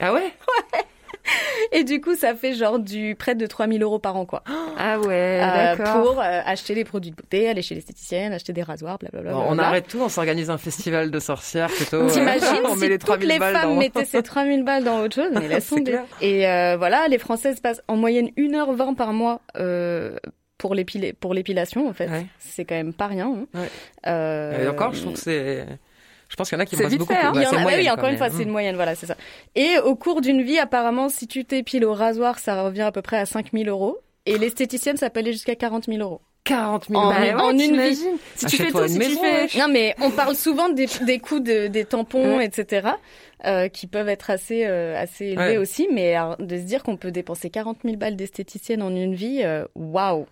[0.00, 0.32] Ah ouais
[1.72, 4.42] Et du coup, ça fait genre du près de 3000 euros par an, quoi.
[4.80, 6.02] Ah ouais, Euh, d'accord.
[6.02, 9.32] pour euh, acheter des produits de beauté, aller chez l'esthéticienne, acheter des rasoirs, blablabla.
[9.32, 9.66] Bon, On blablabla.
[9.68, 12.06] arrête tout, on s'organise un festival de sorcières plutôt.
[12.08, 13.74] T'imagines on met si les toutes 3000 les femmes dans...
[13.76, 15.90] mettaient ces 3000 balles dans autre chose, mais laisse C'est tomber.
[15.90, 16.04] clair.
[16.20, 20.16] Et euh, voilà, les Françaises passent en moyenne 1h20 par mois euh,
[20.58, 22.08] pour l'épilé- pour l'épilation, en fait.
[22.08, 22.26] Ouais.
[22.38, 23.26] C'est quand même pas rien.
[23.54, 23.58] hein.
[23.60, 23.68] Ouais.
[24.06, 25.66] Euh, Et encore, je trouve que c'est.
[26.28, 27.12] Je pense qu'il y en a qui vite beaucoup.
[27.12, 27.32] fait, hein.
[27.34, 29.06] il y en c'est a, moyenne, oui, encore une fois, c'est une moyenne, voilà, c'est
[29.06, 29.16] ça.
[29.54, 33.02] Et au cours d'une vie, apparemment, si tu t'épiles au rasoir, ça revient à peu
[33.02, 33.98] près à 5000 euros.
[34.26, 36.20] Et l'esthéticienne, ça peut aller jusqu'à 40 000 euros.
[36.44, 37.08] 40 000 En-.
[37.10, 38.06] Bah en ouais, une vie.
[38.34, 39.48] Si tu fais tout, si tu maison, fais, ouais.
[39.58, 42.88] Non, mais on parle souvent des, des coûts de, des tampons, etc.,
[43.46, 45.56] euh, qui peuvent être assez, euh, assez élevés Ouais.
[45.58, 45.88] aussi.
[45.92, 49.40] Mais alors, de se dire qu'on peut dépenser 40 000 balles d'esthéticienne en une vie,
[49.44, 50.26] euh, waouh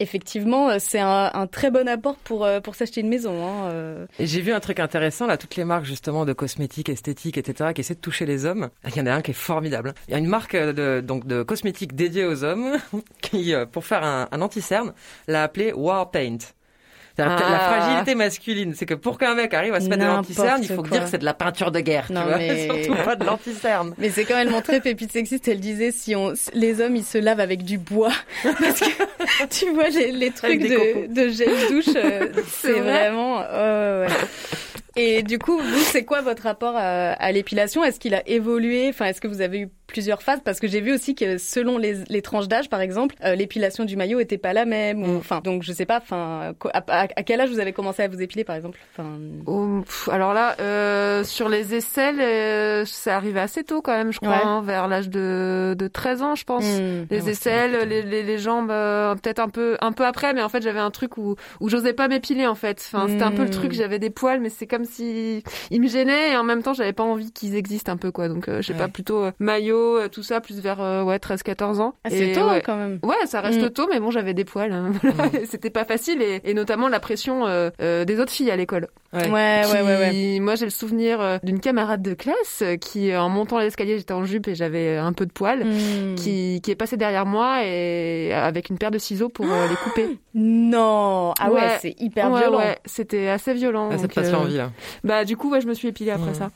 [0.00, 3.46] Effectivement, euh, c'est un, un très bon apport pour, euh, pour s'acheter une maison.
[3.46, 4.06] Hein, euh.
[4.18, 7.82] J'ai vu un truc intéressant, là, toutes les marques justement de cosmétiques, esthétiques, etc., qui
[7.82, 8.70] essaient de toucher les hommes.
[8.86, 9.92] Il y en a un qui est formidable.
[10.08, 12.78] Il y a une marque de, donc, de cosmétiques dédiée aux hommes
[13.20, 14.94] qui, pour faire un, un anti-cerne,
[15.28, 16.38] l'a appelé War Paint.
[17.24, 17.78] Que La Ah.
[17.80, 20.82] fragilité masculine, c'est que pour qu'un mec arrive à se mettre de l'anti-cerne, il faut
[20.82, 20.90] quoi.
[20.90, 23.24] dire que c'est de la peinture de guerre, Non, tu vois, mais- surtout pas de
[23.24, 23.94] l'anti-cerne.
[23.98, 27.18] Mais c'est quand elle montrait Pépite Sexiste, elle disait si on, les hommes ils se
[27.18, 28.12] lavent avec du bois.
[28.42, 33.38] Parce que tu vois les, les trucs de, de gel douche, euh, c'est vrai vraiment.
[33.38, 34.06] ouais.
[34.96, 37.84] Et du coup, vous, c'est quoi votre rapport à, à l'épilation?
[37.84, 38.88] Est-ce qu'il a évolué?
[38.88, 41.76] Enfin, est-ce que vous avez eu plusieurs phases Parce que j'ai vu aussi que selon
[41.78, 45.02] les, les tranches d'âge, par exemple, euh, l'épilation du maillot était pas la même.
[45.02, 45.16] ou- Mm.
[45.18, 45.98] Enfin, donc je sais pas.
[45.98, 49.18] Enfin, à, à- à quel âge vous avez commencé à vous épiler, par exemple Enfin,
[49.46, 54.18] Oh, alors là, euh, sur les aisselles, euh, c'est arrivé assez tôt quand même, je
[54.18, 54.42] crois, Ouais.
[54.44, 56.64] hein, vers l'âge de, de 13 ans, je pense.
[56.64, 57.06] hmm.
[57.10, 60.32] Les Ah ouais, aisselles, les, les, les jambes, euh, peut-être un peu un peu après,
[60.32, 62.82] mais en fait j'avais un truc où où j'osais pas m'épiler en fait.
[62.92, 63.52] Enfin, c'était un peu le Mm.
[63.52, 66.72] truc, j'avais des poils, mais c'est comme si ils me gênaient et en même temps
[66.74, 68.28] j'avais pas envie qu'ils existent un peu quoi.
[68.28, 68.78] Donc euh, je sais Ouais.
[68.78, 71.94] pas, plutôt euh, maillot, euh, tout ça, plus vers euh, ouais 13-14 ans.
[72.04, 72.62] Ah, c'est tôt ouais.
[72.64, 72.98] quand même.
[73.02, 73.70] Ouais, ça reste Mm.
[73.70, 74.72] tôt, mais bon, j'avais des poils.
[74.72, 74.92] hein.
[75.50, 78.88] C'était pas facile et, et notamment la pression euh, euh, des autres filles à l'école.
[79.12, 79.28] Ouais.
[79.30, 83.58] Ouais, ouais, ouais, Moi, j'ai le souvenir euh, d'une camarade de classe qui, en montant
[83.58, 86.14] l'escalier, j'étais en jupe et j'avais un peu de poils, Hmm.
[86.14, 89.76] qui, qui est passée derrière moi et avec une paire de ciseaux pour euh, les
[89.76, 90.18] couper.
[90.34, 91.78] Non, ah ouais, Ouais.
[91.80, 92.58] c'est hyper ouais, violent.
[92.58, 93.88] ouais, c'était assez violent.
[93.92, 94.70] Ah, ça te donc, passe euh, l'envie, là.
[95.04, 96.34] Bah, du coup, ouais, je me suis épilée après Mm.
[96.34, 96.50] ça.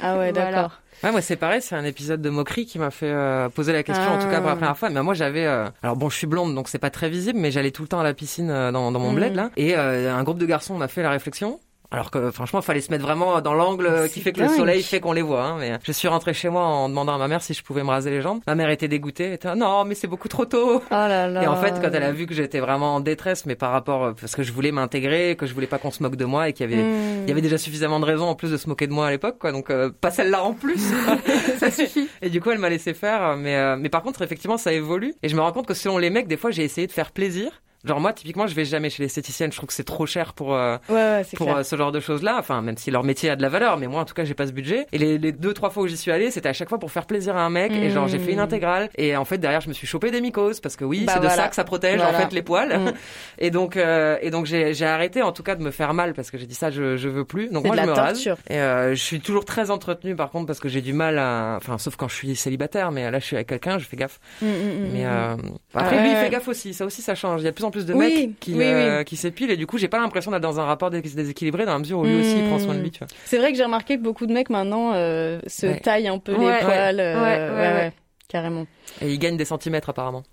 [0.00, 0.70] Ah ouais, Voilà.
[1.04, 3.82] Ouais, moi c'est pareil, c'est un épisode de moquerie qui m'a fait euh, poser la
[3.84, 4.56] question, en tout cas pour la Ah.
[4.56, 4.90] première fois.
[4.90, 7.50] Mais moi j'avais, euh, alors bon, je suis blonde donc c'est pas très visible, mais
[7.52, 9.16] j'allais tout le temps à la piscine euh, dans, dans mon Mhm.
[9.16, 11.60] bled là, et euh, un groupe de garçons m'a fait la réflexion.
[11.90, 14.82] Alors que franchement, fallait se mettre vraiment dans l'angle euh, qui fait que le soleil
[14.82, 15.42] fait qu'on les voit.
[15.42, 17.82] Hein, mais je suis rentré chez moi en demandant à ma mère si je pouvais
[17.82, 18.40] me raser les jambes.
[18.46, 20.82] Ma mère était dégoûtée, elle était non mais c'est beaucoup trop tôt.
[20.84, 21.42] Oh là là.
[21.42, 24.04] Et en fait, quand elle a vu que j'étais vraiment en détresse, mais par rapport
[24.04, 26.48] euh, parce que je voulais m'intégrer, que je voulais pas qu'on se moque de moi
[26.48, 27.22] et qu'il y avait Hmm.
[27.24, 29.10] il y avait déjà suffisamment de raisons en plus de se moquer de moi à
[29.10, 29.52] l'époque, quoi.
[29.52, 30.80] Donc euh, pas celle-là en plus.
[31.58, 32.08] ça suffit.
[32.22, 33.36] Et du coup, elle m'a laissé faire.
[33.36, 35.14] Mais euh, mais par contre, effectivement, ça évolue.
[35.22, 37.12] Et je me rends compte que selon les mecs, des fois, j'ai essayé de faire
[37.12, 37.62] plaisir.
[37.84, 39.52] Genre moi, typiquement, je vais jamais chez l'esthéticienne.
[39.52, 41.92] Je trouve que c'est trop cher pour euh, Ouais, ouais, c'est pour euh, ce genre
[41.92, 42.36] de choses-là.
[42.38, 44.34] Enfin, même si leur métier a de la valeur, mais moi, en tout cas, j'ai
[44.34, 44.86] pas ce budget.
[44.92, 46.90] Et les, les deux, trois fois où j'y suis allée, c'était à chaque fois pour
[46.90, 47.72] faire plaisir à un mec.
[47.72, 48.40] Et genre, j'ai fait une Mm.
[48.40, 48.90] intégrale.
[48.96, 51.20] Et en fait, derrière, je me suis chopé des mycoses parce que oui, Bah c'est
[51.20, 52.16] de ça que ça protège Voilà.
[52.16, 52.78] en fait les poils.
[52.78, 52.92] Mm.
[53.38, 56.14] et donc, euh, et donc, j'ai j'ai arrêté en tout cas de me faire mal
[56.14, 57.48] parce que j'ai dit ça, je, je veux plus.
[57.50, 58.14] Donc moi, je me rase.
[58.24, 58.36] torture.
[58.50, 61.78] Et je suis toujours très entretenue par contre parce que j'ai du mal à, enfin,
[61.78, 62.90] sauf quand je suis célibataire.
[62.92, 64.18] Mais là, je suis avec quelqu'un, je fais gaffe.
[64.42, 66.74] Mm, mm, mm, Mais après, Ah lui, il fait gaffe aussi.
[66.74, 67.40] Ça aussi, ça change.
[67.40, 69.04] Il y a de plus en plus de Oui, mecs qui, oui, euh, oui.
[69.04, 71.72] qui s'épilent et du coup, j'ai pas l'impression d'être dans un rapport dés- déséquilibré dans
[71.72, 72.90] la mesure où lui aussi il prend soin de lui.
[72.90, 73.08] Tu vois.
[73.24, 75.80] C'est vrai que j'ai remarqué que beaucoup de mecs maintenant euh, se Ouais.
[75.80, 76.58] taillent un peu Ouais.
[76.60, 77.00] les poils.
[77.00, 77.92] euh, Ouais, ouais, ouais.
[78.28, 78.66] carrément.
[79.00, 80.24] Et il gagne des centimètres apparemment.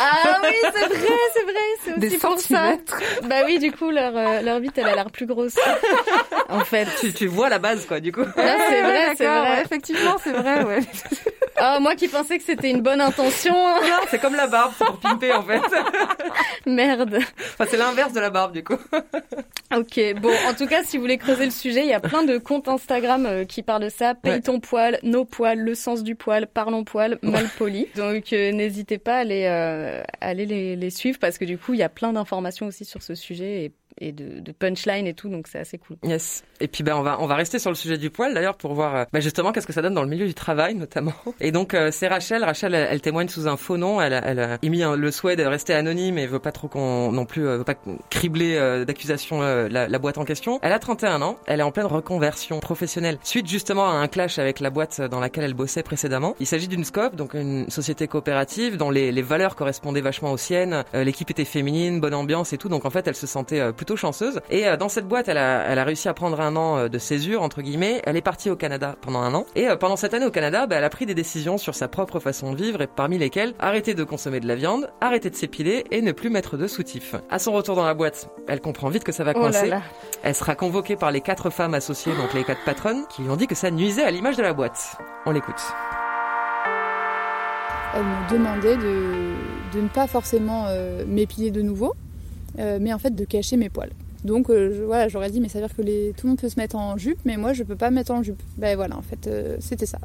[0.00, 0.98] Ah oui, c'est vrai,
[1.34, 1.52] c'est vrai,
[1.84, 2.72] c'est aussi Des pour ça.
[3.28, 5.56] Bah oui, du coup, leur, euh, leur bite, elle a l'air plus grosse.
[6.48, 6.86] en fait.
[6.98, 8.00] Tu, tu vois la base quoi.
[8.00, 8.20] Du coup.
[8.22, 9.62] Ouais, c'est vrai, c'est d'accord, vrai.
[9.62, 10.80] effectivement, c'est vrai, ouais.
[11.58, 13.54] Ah, moi qui pensais que c'était une bonne intention.
[13.54, 13.80] hein.
[13.82, 15.60] Non, c'est comme la barbe, c'est pour pimper en fait.
[16.66, 17.18] Merde.
[17.54, 18.76] Enfin, c'est l'inverse de la barbe du coup.
[19.74, 22.22] Ok, bon, en tout cas, si vous voulez creuser le sujet, il y a plein
[22.22, 24.14] de comptes Instagram euh, qui parlent de ça.
[24.14, 24.40] Paye Ouais.
[24.40, 27.86] ton poil, nos poils, le sens du poil, parlons poil, mal poli.
[27.96, 31.72] Donc, euh, n'hésitez pas à aller, euh, aller les, les suivre parce que du coup,
[31.74, 35.14] il y a plein d'informations aussi sur ce sujet et, et de, de punchline et
[35.14, 35.96] tout, donc c'est assez cool.
[36.02, 36.44] Yes.
[36.60, 38.74] Et puis ben on va on va rester sur le sujet du poil d'ailleurs pour
[38.74, 41.12] voir euh, ben, justement qu'est-ce que ça donne dans le milieu du travail notamment.
[41.40, 42.44] Et donc euh, c'est Rachel.
[42.44, 44.00] Rachel elle, témoigne sous un faux nom.
[44.00, 46.68] Elle a, elle a émis un- le souhait de rester anonyme et veut pas trop
[46.68, 47.74] qu'on non plus euh, veut pas
[48.10, 50.58] cribler euh, d'accusations euh, la, la boîte en question.
[50.62, 51.38] Elle a 31 ans.
[51.46, 55.20] Elle est en pleine reconversion professionnelle suite justement à un clash avec la boîte dans
[55.20, 56.34] laquelle elle bossait précédemment.
[56.40, 60.36] Il s'agit d'une scope donc une société coopérative dont les, les valeurs correspondaient vachement aux
[60.36, 60.84] siennes.
[60.94, 62.68] Euh, L'équipe était féminine, bonne ambiance et tout.
[62.68, 64.40] Donc en fait elle se sentait euh, plutôt chanceuse.
[64.50, 66.88] Et euh, dans cette boîte elle a elle a réussi à prendre un an euh,
[66.88, 68.02] de césure entre guillemets.
[68.04, 69.46] Elle est partie au Canada pendant un an.
[69.54, 71.86] Et euh, pendant cette année au Canada, bah, elle a pris des décisions sur sa
[71.86, 75.36] propre façon de vivre et parmi lesquelles arrêter de consommer de la viande, arrêter de
[75.36, 77.14] s'épiler et ne plus mettre de soutif.
[77.30, 79.68] À son retour dans la boîte, elle comprend vite que ça va Oh là coincer.
[79.68, 79.82] là.
[80.24, 83.36] Elle sera convoquée par les quatre femmes associées, donc les quatre patronnes, qui lui ont
[83.36, 84.96] dit que ça nuisait à l'image de la boîte.
[85.26, 85.62] On l'écoute.
[87.94, 91.94] Elle me demandait de, de ne pas forcément euh, m'épiler de nouveau,
[92.58, 93.90] euh, mais en fait de cacher mes poils.
[94.24, 96.48] Donc euh, je- voilà, j'aurais dit, mais ça veut dire que tout le monde peut
[96.48, 98.42] se mettre en jupe, mais moi je peux pas me mettre en jupe.
[98.56, 99.98] Ben voilà, en fait, euh, c'était ça.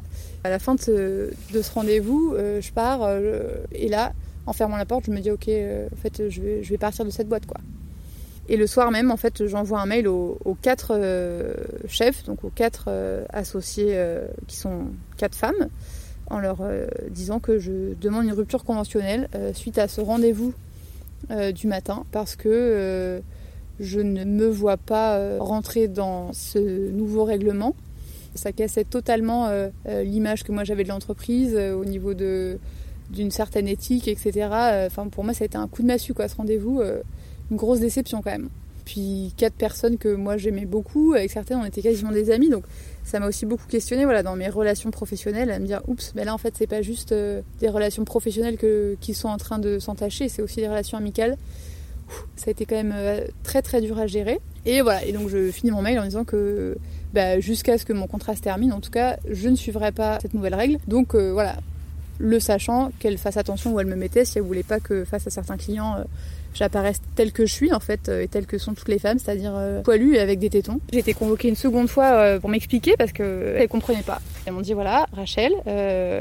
[0.44, 3.08] À la fin de ce, de ce rendez-vous, euh, je pars,
[3.72, 4.12] et là,
[4.46, 7.04] en fermant la porte, je me dis, ok, en fait, je vais, je vais partir
[7.04, 7.58] de cette boîte, quoi.
[8.48, 10.98] Et le soir même, en fait, j'envoie un mail aux, aux quatre
[11.88, 12.90] chefs, donc aux quatre
[13.30, 13.96] associés
[14.48, 14.86] qui sont
[15.16, 15.68] quatre femmes,
[16.28, 16.58] en leur
[17.10, 20.52] disant que je demande une rupture conventionnelle suite à ce rendez-vous
[21.30, 23.20] euh, du matin parce que euh,
[23.80, 26.58] je ne me vois pas euh, rentrer dans ce
[26.90, 27.74] nouveau règlement.
[28.34, 29.50] Ça cassait totalement
[29.86, 32.58] l'image que moi j'avais de l'entreprise au niveau de
[33.10, 34.48] d'une certaine éthique, etc.
[34.86, 36.80] Enfin, pour moi, ça a été un coup de massue, quoi, ce rendez-vous.
[37.50, 38.48] une grosse déception, quand même.
[38.84, 42.64] Puis quatre personnes que moi j'aimais beaucoup, avec certaines on était quasiment des amis, donc
[43.04, 46.24] ça m'a aussi beaucoup questionné voilà, dans mes relations professionnelles, à me dire oups, mais
[46.24, 49.58] là en fait c'est pas juste euh, des relations professionnelles que, qui sont en train
[49.58, 51.36] de s'entacher, c'est aussi des relations amicales.
[52.36, 54.38] Ça a été quand même euh, très très dur à gérer.
[54.66, 56.76] Et voilà, et donc je finis mon mail en disant que
[57.12, 60.18] bah, jusqu'à ce que mon contrat se termine, en tout cas, je ne suivrai pas
[60.20, 60.78] cette nouvelle règle.
[60.86, 61.56] Donc euh, voilà,
[62.18, 65.26] le sachant, qu'elle fasse attention où elle me mettait, si elle voulait pas que face
[65.26, 66.04] à certains clients,
[66.54, 69.18] j'apparaisse telle que je suis en fait, euh, et telle que sont toutes les femmes,
[69.18, 70.80] c'est-à-dire euh, poilue et avec des tétons.
[70.92, 74.20] J'ai été convoquée une seconde fois euh, pour m'expliquer parce que elles comprenaient pas.
[74.46, 75.52] Elles m'ont dit voilà, Rachel,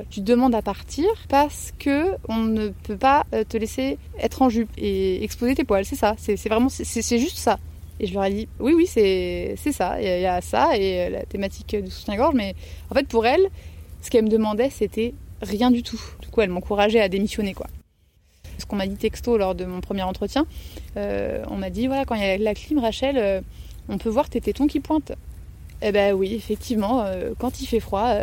[0.10, 4.70] tu demandes à partir parce que on ne peut pas te laisser être en jupe
[4.78, 7.58] et exposer tes poils, c'est ça, c'est vraiment, c'est juste ça.
[8.00, 11.24] Et je leur ai dit oui, oui, c'est ça, il y, a- ça et la
[11.26, 12.56] thématique du soutien-gorge, mais
[12.89, 13.48] en fait pour elles,
[14.02, 16.02] ce qu'elles me demandaient c'était rien du tout.
[16.22, 17.67] Du coup, elles m'encourageaient à démissionner quoi
[18.62, 20.45] ce qu'on m'a dit texto lors de mon premier entretien.
[20.97, 23.41] Euh, on m'a dit voilà, quand il y a la clim, Rachel, euh,
[23.89, 25.12] on peut voir tes tétons qui pointent.
[25.82, 28.13] Eh ben oui, effectivement, euh, quand il fait froid,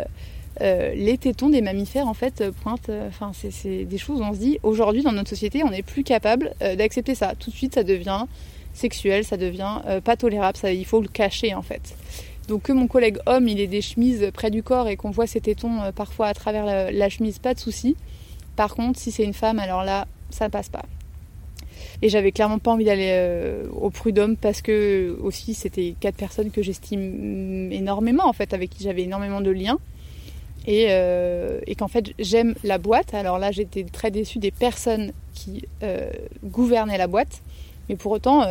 [0.61, 2.91] les tétons des mammifères en fait pointent.
[3.07, 6.51] Enfin, c'est- des choses on se dit aujourd'hui dans notre société, on n'est plus capable
[6.59, 7.33] d'accepter ça.
[7.39, 8.25] Tout de suite, ça devient
[8.73, 10.57] sexuel, ça devient pas tolérable.
[10.57, 11.95] Ça, il faut le cacher en fait.
[12.49, 15.27] Donc que mon collègue homme, il ait des chemises près du corps et qu'on voit
[15.27, 17.95] ses tétons parfois à travers la, la chemise, pas de souci.
[18.57, 20.85] Par contre, si c'est une femme, alors là, ça ne passe pas.
[22.01, 26.49] Et j'avais clairement pas envie d'aller euh, au prud'homme parce que aussi c'était quatre personnes
[26.49, 29.79] que j'estime énormément en fait, avec qui j'avais énormément de liens.
[30.67, 33.13] Et, euh, qu'en fait j'aime la boîte.
[33.13, 36.09] Alors là j'étais très déçue des personnes qui euh,
[36.43, 37.41] gouvernaient la boîte.
[37.89, 38.43] Mais pour autant,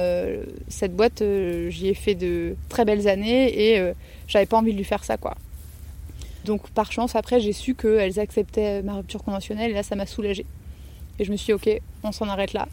[0.66, 1.22] cette boîte,
[1.68, 3.92] j'y ai fait de très belles années et
[4.26, 5.36] j'avais pas envie de lui faire ça quoi.
[6.44, 10.06] Donc par chance après j'ai su qu'elles acceptaient ma rupture conventionnelle et là ça m'a
[10.06, 10.44] soulagée.
[11.18, 12.68] Et je me suis dit, ok, on s'en arrête là.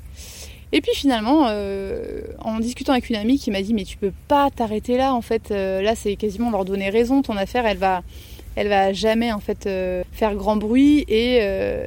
[0.71, 4.12] Et puis finalement, euh, en discutant avec une amie qui m'a dit mais tu peux
[4.27, 7.77] pas t'arrêter là en fait, euh, là c'est quasiment leur donner raison, ton affaire elle
[7.77, 8.01] va,
[8.55, 11.38] elle va jamais en fait euh, faire grand bruit et,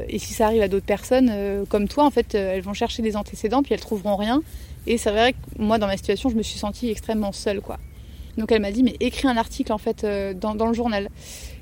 [0.09, 1.31] et, si ça arrive à d'autres personnes
[1.69, 4.43] comme toi en fait, elles vont chercher des antécédents puis elles trouveront rien.
[4.87, 7.79] Et c'est vrai que moi dans ma situation je me suis sentie extrêmement seule quoi.
[8.39, 11.11] Donc elle m'a dit mais écris un article en fait dans, dans le journal.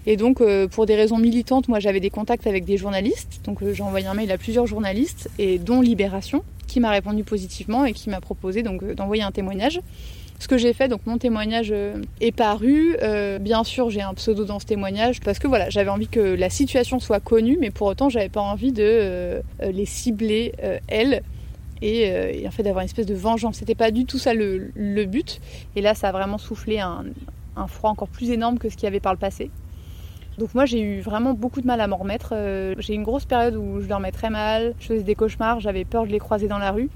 [0.06, 3.40] Et donc, pour des raisons militantes, moi j'avais des contacts avec des journalistes.
[3.44, 7.84] Donc, j'ai envoyé un mail à plusieurs journalistes, et dont Libération, qui m'a répondu positivement
[7.84, 9.80] et qui m'a proposé donc euh, d'envoyer un témoignage.
[10.38, 12.96] Ce que j'ai fait, donc mon témoignage euh, est paru.
[13.02, 16.20] Euh, bien sûr, j'ai un pseudo dans ce témoignage parce que voilà, j'avais envie que
[16.20, 20.52] la situation soit connue, mais pour autant, j'avais pas envie de les cibler
[20.88, 21.22] elles
[21.80, 23.56] et, en fait d'avoir une espèce de vengeance.
[23.56, 25.40] C'était pas du tout ça le, but.
[25.74, 28.88] Et là, ça a vraiment soufflé un froid encore plus énorme que ce qu'il y
[28.88, 29.50] avait par le passé.
[30.38, 32.30] Donc moi j'ai eu vraiment beaucoup de mal à m'en remettre.
[32.32, 35.84] Euh, j'ai une grosse période où je dormais très mal, je faisais des cauchemars, j'avais
[35.84, 36.90] peur de les croiser dans la rue.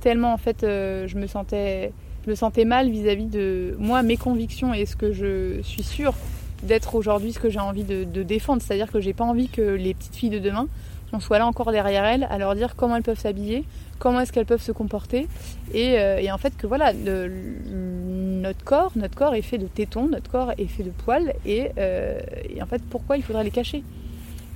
[0.00, 1.92] Tellement en fait euh, je me sentais
[2.24, 6.14] je me sentais mal vis-à-vis de moi, mes convictions et ce que je suis sûre
[6.62, 8.60] d'être aujourd'hui, ce que j'ai envie de, de défendre.
[8.60, 10.68] C'est-à-dire que j'ai pas envie que les petites filles de demain,
[11.12, 13.64] on soit là encore derrière elles à leur dire comment elles peuvent s'habiller,
[13.98, 15.28] comment est-ce qu'elles peuvent se comporter.
[15.72, 20.30] Et, euh, en fait que voilà, notre corps, notre corps est fait de tétons, notre
[20.30, 23.82] corps est fait de poils, euh, et, en fait pourquoi il faudrait les cacher?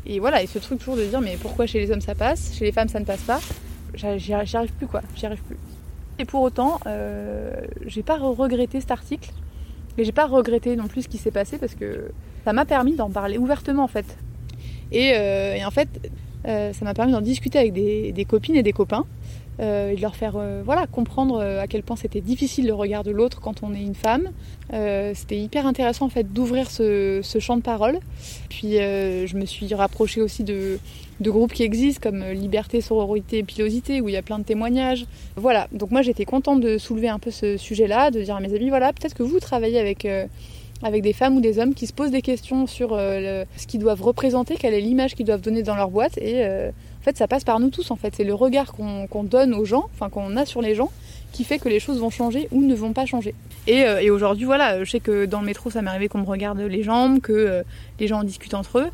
[0.07, 2.55] Et voilà, et ce truc toujours de dire mais pourquoi chez les hommes ça passe,
[2.55, 3.41] chez les femmes ça ne passe pas,
[3.95, 5.57] j'y arrive plus quoi, j'y arrive plus.
[6.19, 7.53] Et pour autant, euh,
[7.87, 9.31] j'ai pas regretté cet article,
[9.97, 12.13] mais j'ai pas regretté non plus ce qui s'est passé parce que
[12.45, 14.17] ça m'a permis d'en parler ouvertement en fait.
[14.93, 15.89] Et, et en fait,
[16.45, 19.07] ça m'a permis d'en discuter avec des, copines et des copains
[19.61, 23.05] euh, et de leur faire euh, voilà, comprendre à quel point c'était difficile le regard
[23.05, 24.31] de l'autre quand on est une femme.
[25.15, 27.99] c'était hyper intéressant en fait d'ouvrir ce, champ de parole.
[28.49, 30.79] Puis je me suis rapprochée aussi de,
[31.21, 35.07] groupes qui existent comme Liberté, Sororité, Pilosité où il y a plein de témoignages.
[35.37, 38.55] Voilà, donc moi j'étais contente de soulever un peu ce sujet-là, de dire à mes
[38.55, 40.07] amis voilà, peut-être que vous travaillez avec
[40.85, 43.81] avec des femmes ou des hommes qui se posent des questions sur euh, ce qu'ils
[43.81, 46.19] doivent représenter, quelle est l'image qu'ils doivent donner dans leur boîte.
[46.19, 47.91] Et euh, en fait, ça passe par nous tous.
[47.91, 50.91] En fait, c'est le regard qu'on donne aux gens, enfin qu'on a sur les gens,
[51.33, 53.35] qui fait que les choses vont changer ou ne vont pas changer.
[53.67, 56.19] Et, euh, et aujourd'hui, voilà, je sais que dans le métro, ça m'est arrivé qu'on
[56.19, 57.65] me regarde les jambes, que
[57.99, 58.89] les gens en discutent entre eux.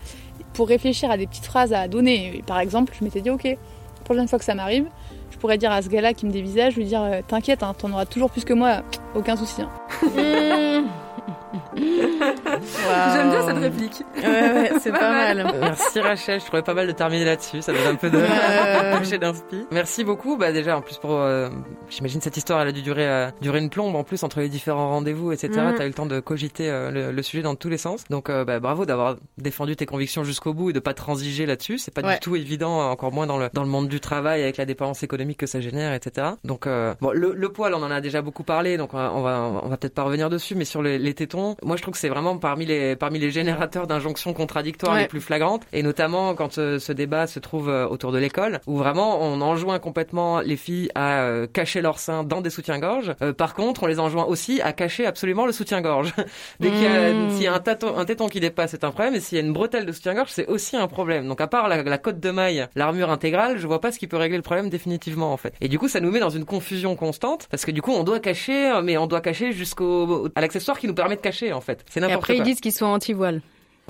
[0.52, 3.56] Pour réfléchir à des petites phrases à donner, par exemple, je m'étais dit, ok, la
[4.04, 4.86] prochaine fois que ça m'arrive,
[5.32, 8.06] je pourrais dire à ce gars-là qui me dévisage, lui dire, t'inquiète, hein, t'en auras
[8.06, 8.82] toujours plus que moi,
[9.16, 9.62] aucun souci.
[9.62, 10.84] Hein.
[11.76, 14.02] J'aime bien cette réplique.
[14.16, 15.52] Ouais, ouais, c'est pas, mal.
[15.60, 18.18] Merci Rachel, je trouvais pas mal de terminer là-dessus, ça donne un peu de
[19.18, 19.66] d'inspi.
[19.72, 20.36] Merci beaucoup.
[20.36, 21.48] Bah déjà en plus pour euh,
[21.88, 24.48] j'imagine cette histoire elle a dû durer euh, durer une plombe en plus entre les
[24.48, 25.50] différents rendez-vous etc.
[25.50, 25.74] Mm.
[25.76, 28.04] T'as eu le temps de cogiter euh, le, sujet dans tous les sens.
[28.08, 31.78] Donc bah, bravo d'avoir défendu tes convictions jusqu'au bout et de pas transiger là-dessus.
[31.78, 34.56] C'est pas du tout évident, encore moins dans le dans le monde du travail avec
[34.56, 36.28] la dépendance économique que ça génère etc.
[36.44, 39.22] Donc bon le, le, poil on en a déjà beaucoup parlé donc on va on
[39.22, 41.94] va, on va peut-être pas revenir dessus mais sur les, les tétons moi je trouve
[41.94, 46.34] que c'est vraiment parmi les parmi les générateurs d'injonctions contradictoires les plus flagrantes et notamment
[46.34, 50.40] quand euh, ce débat se trouve euh, autour de l'école où vraiment on enjoint complètement
[50.40, 53.14] les filles à euh, cacher leur sein dans des soutiens-gorge.
[53.36, 56.12] par contre, on les enjoint aussi à cacher absolument le soutien-gorge.
[56.60, 57.30] Dès qu'il y a mmh.
[57.30, 59.40] s'il y a un, téton, un téton qui dépasse, c'est un problème et s'il y
[59.40, 61.28] a une bretelle de soutien-gorge, c'est aussi un problème.
[61.28, 64.06] Donc à part la, la cote de maille, l'armure intégrale, je vois pas ce qui
[64.06, 65.54] peut régler le problème définitivement en fait.
[65.60, 68.04] Et du coup, ça nous met dans une confusion constante parce que du coup, on
[68.04, 71.60] doit cacher mais on doit cacher jusqu'au à l'accessoire qui nous permet de cacher en
[71.60, 71.84] fait.
[71.88, 72.34] C'est n'importe quoi.
[72.34, 73.40] Après, ils disent qu'ils sont anti-voile.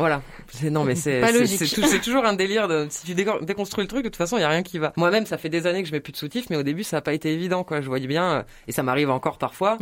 [0.00, 0.22] Voilà.
[0.48, 1.22] C'est non mais c'est
[1.58, 4.44] c'est toujours un délire de si tu déconstruis le truc de toute façon il y
[4.44, 4.94] a rien qui va.
[4.96, 6.96] Moi-même ça fait des années que je mets plus de soutif mais au début ça
[6.96, 7.82] a pas été évident quoi.
[7.82, 9.76] Je voyais bien euh, et ça m'arrive encore parfois.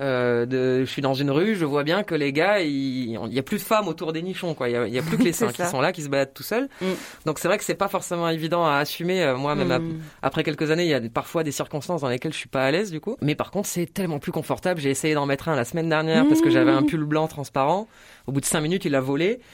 [0.00, 3.38] Euh, de, je suis dans une rue, je vois bien que les gars il, y
[3.38, 4.68] a plus de femmes autour des nichons quoi.
[4.68, 6.68] Il y a, plus que les seins qui sont là qui se baladent tout seuls.
[6.80, 6.86] Mm.
[7.26, 9.22] Donc c'est vrai que c'est pas forcément évident à assumer.
[9.22, 10.00] Euh, moi même mm.
[10.22, 12.70] après quelques années il y a parfois des circonstances dans lesquelles je suis pas à
[12.72, 13.16] l'aise du coup.
[13.22, 14.80] Mais par contre c'est tellement plus confortable.
[14.80, 16.86] J'ai essayé d'en mettre un la semaine dernière parce que j'avais un mm.
[16.86, 17.86] pull blanc transparent.
[18.26, 19.40] Au bout de cinq minutes, il a volé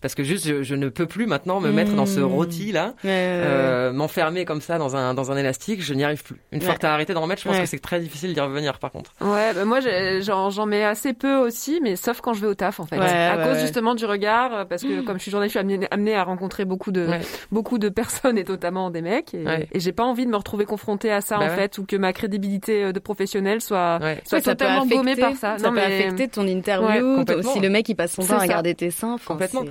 [0.00, 2.24] parce que juste je, ne peux plus maintenant me mettre dans ce mmh.
[2.24, 6.36] rôti là, euh, m'enfermer comme ça dans un dans un élastique, je n'y arrive plus.
[6.52, 8.78] Une fois que t'as arrêté d'en mettre, je pense que c'est très difficile d'y revenir
[8.78, 9.12] par contre.
[9.20, 12.80] Ouais, bah moi j'en mets assez peu aussi, mais sauf quand je vais au taf
[12.80, 15.86] en fait, à cause justement du regard, parce que comme je suis journaliste, je suis
[15.90, 17.08] amenée, à rencontrer beaucoup de
[17.52, 21.10] beaucoup de personnes et notamment des mecs, et, j'ai pas envie de me retrouver confrontée
[21.10, 24.86] à ça bah en fait, ou que ma crédibilité euh, de professionnel soit soit totalement
[24.86, 25.58] gommée par ça.
[25.58, 28.90] Ça peut affecter ton interview, si le mec il passe son temps à regarder tes
[28.90, 29.62] seins, complètement.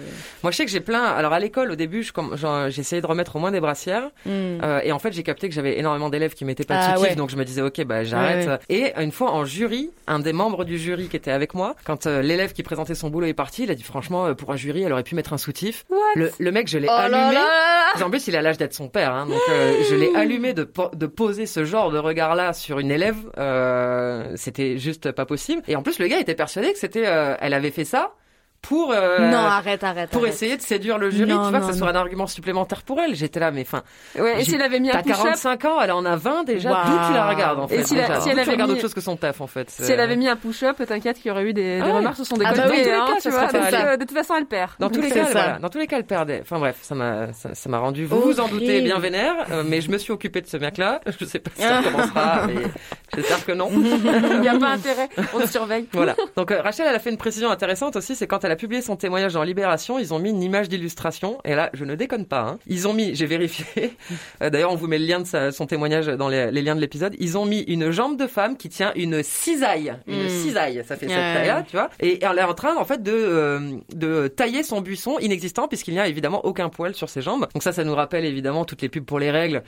[0.43, 1.03] Moi, je sais que j'ai plein.
[1.03, 2.03] Alors, à l'école, au début,
[2.79, 4.09] essayé de remettre au moins des brassières.
[4.25, 4.59] Hmm.
[4.63, 6.97] Euh, et en fait, j'ai capté que j'avais énormément d'élèves qui mettaient pas de ah,
[6.97, 8.49] soutif, donc je me disais, ok, bah j'arrête.
[8.69, 12.07] Et une fois en jury, un des membres du jury qui était avec moi, quand
[12.07, 14.55] euh, l'élève qui présentait son boulot est parti, il a dit, franchement, euh, pour un
[14.55, 15.85] jury, elle aurait pu mettre un soutif.
[16.15, 17.37] le, le, mec, je l'ai oh allumé.
[18.01, 20.63] En plus, il a l'âge d'être son père, hein, donc euh, je l'ai allumé de,
[20.63, 23.17] po- de poser ce genre de regard-là sur une élève.
[23.37, 25.61] Euh, c'était juste pas possible.
[25.67, 28.13] Et en plus, le gars était persuadé que c'était, euh, elle avait fait ça
[28.61, 30.09] pour euh, Non, arrête, arrête.
[30.09, 30.33] pour arrête.
[30.33, 32.81] essayer de séduire le jury, Non, tu vois, non, que ça soit un argument supplémentaire
[32.83, 33.15] pour elle.
[33.15, 33.83] J'étais là, mais enfin,
[34.17, 36.71] Ouais, et s'il avait mis un t'as push-up, 45 ans, elle en a 20 déjà.
[36.71, 36.85] Waouh.
[36.85, 38.51] D'où tu la regardes en Et fait si la- déjà si D'où elle tu avait
[38.51, 39.69] regardes mis- autre chose que son taf en fait.
[39.69, 41.91] si elle avait mis un push-up, t'inquiète qu'il y aurait eu des, des Ah ouais.
[41.93, 42.61] remarques sur son Ah décolleté.
[42.61, 44.45] bah oui, dans tous les hein, cas, tu vois, serait que de toute façon, elle
[44.45, 44.71] perd.
[44.79, 46.39] Dans tous les cas, voilà, dans tous les cas, elle perdait.
[46.41, 48.05] Enfin bref, ça m'a, ça, ça m'a rendu.
[48.05, 48.59] Vous vous en Horrible.
[48.59, 50.99] doutez bien vénère, euh, mais je me suis occupé de ce mec-là.
[51.19, 52.63] Je sais pas si ça commencera, mais
[53.15, 53.69] j'espère que non.
[53.73, 55.85] Il n'y a pas intérêt, on te surveille.
[55.93, 56.15] Voilà.
[56.35, 58.81] Donc euh, Rachel, elle a fait une précision intéressante aussi, c'est quand elle a publié
[58.81, 61.37] son témoignage dans Libération, ils ont mis une image d'illustration.
[61.45, 62.41] Et là, je ne déconne pas.
[62.41, 62.59] Hein.
[62.67, 63.93] Ils ont mis, j'ai vérifié.
[64.41, 66.75] euh, D'ailleurs, on vous met le lien de sa- son témoignage dans les, les liens
[66.75, 67.15] de l'épisode.
[67.19, 70.29] Ils ont mis une jambe de femme qui tient une cisaille, une Mm.
[70.29, 70.83] cisaille.
[70.87, 71.33] Ça fait cette Ouais.
[71.33, 71.89] taille-là, tu vois.
[71.99, 73.59] Et elle est en train, en fait, de euh,
[73.93, 77.47] de tailler son buisson inexistant puisqu'il n'y a évidemment aucun poil sur ses jambes.
[77.53, 79.63] Donc ça, ça nous rappelle évidemment toutes les pubs pour les règles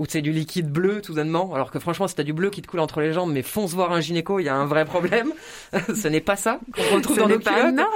[0.00, 2.62] où c'est du liquide bleu tout bonnement, alors que franchement si t'as du bleu qui
[2.62, 4.84] te coule entre les jambes, mais fonce voir un gynéco, il y a un vrai
[4.86, 5.32] problème.
[5.94, 7.86] Ce n'est pas ça qu'on retrouve Ce dans nos pas normal.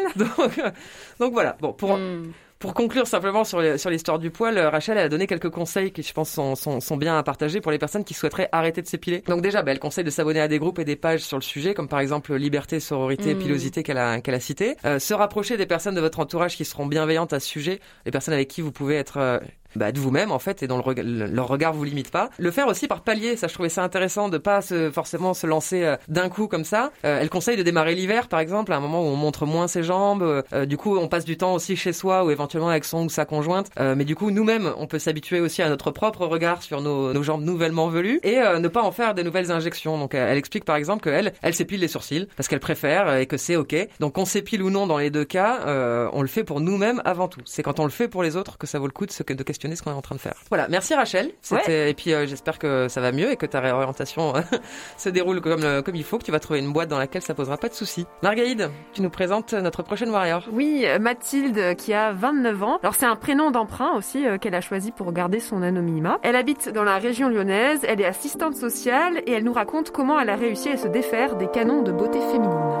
[0.16, 0.70] Donc, euh,
[1.18, 1.56] donc voilà.
[1.60, 2.32] Bon, pour Mm.
[2.58, 6.02] pour conclure simplement sur l'histoire du poil, euh, Rachel elle a donné quelques conseils qui
[6.02, 8.86] je pense sont, sont, sont bien à partager pour les personnes qui souhaiteraient arrêter de
[8.86, 9.22] s'épiler.
[9.26, 11.42] Donc déjà, bah, elle conseille de s'abonner à des groupes et des pages sur le
[11.42, 13.38] sujet, comme par exemple Liberté, Sororité, Mm.
[13.38, 14.76] Pilosité qu'elle a qu'elle a cité.
[14.84, 18.10] Euh, se rapprocher des personnes de votre entourage qui seront bienveillantes à ce sujet, les
[18.10, 19.38] personnes avec qui vous pouvez être euh,
[19.76, 22.30] bah, de vous-même en fait et dont le rega- le- leur regard vous limite pas.
[22.38, 25.46] Le faire aussi par palier, ça je trouvais ça intéressant de pas se, forcément se
[25.46, 26.90] lancer euh, d'un coup comme ça.
[27.04, 29.68] Euh, elle conseille de démarrer l'hiver par exemple, à un moment où on montre moins
[29.68, 30.22] ses jambes.
[30.22, 33.04] euh, euh, du coup, on passe du temps aussi chez soi ou éventuellement avec son
[33.04, 33.68] ou sa conjointe.
[33.78, 37.12] Euh, mais du coup, nous-mêmes, on peut s'habituer aussi à notre propre regard sur nos,
[37.12, 39.98] nos jambes nouvellement velues et euh, ne pas en faire des nouvelles injections.
[39.98, 43.36] Donc, elle explique par exemple qu'elle, elle s'épile les sourcils parce qu'elle préfère et que
[43.36, 43.74] c'est ok.
[44.00, 47.28] Donc, qu'on s'épile ou non dans les deux cas, on le fait pour nous-mêmes avant
[47.28, 47.40] tout.
[47.44, 49.22] C'est quand on le fait pour les autres que ça vaut le coup de, se-
[49.22, 50.34] questionner ce qu'on est en train de faire.
[50.48, 51.30] Voilà, merci Rachel.
[51.42, 54.40] C'était- Et puis euh, j'espère que ça va mieux et que ta réorientation euh,
[54.96, 57.22] se déroule comme, euh, comme il faut, que tu vas trouver une boîte dans laquelle
[57.22, 58.06] ça posera pas de soucis.
[58.22, 60.44] Margaïde, tu nous présentes notre prochaine warrior.
[60.52, 62.78] Oui, Mathilde qui a 29 ans.
[62.82, 66.18] Alors c'est un prénom d'emprunt aussi euh, qu'elle a choisi pour garder son anonymat.
[66.22, 70.18] Elle habite dans la région lyonnaise, elle est assistante sociale et elle nous raconte comment
[70.18, 72.79] elle a réussi à se défaire des canons de beauté féminine.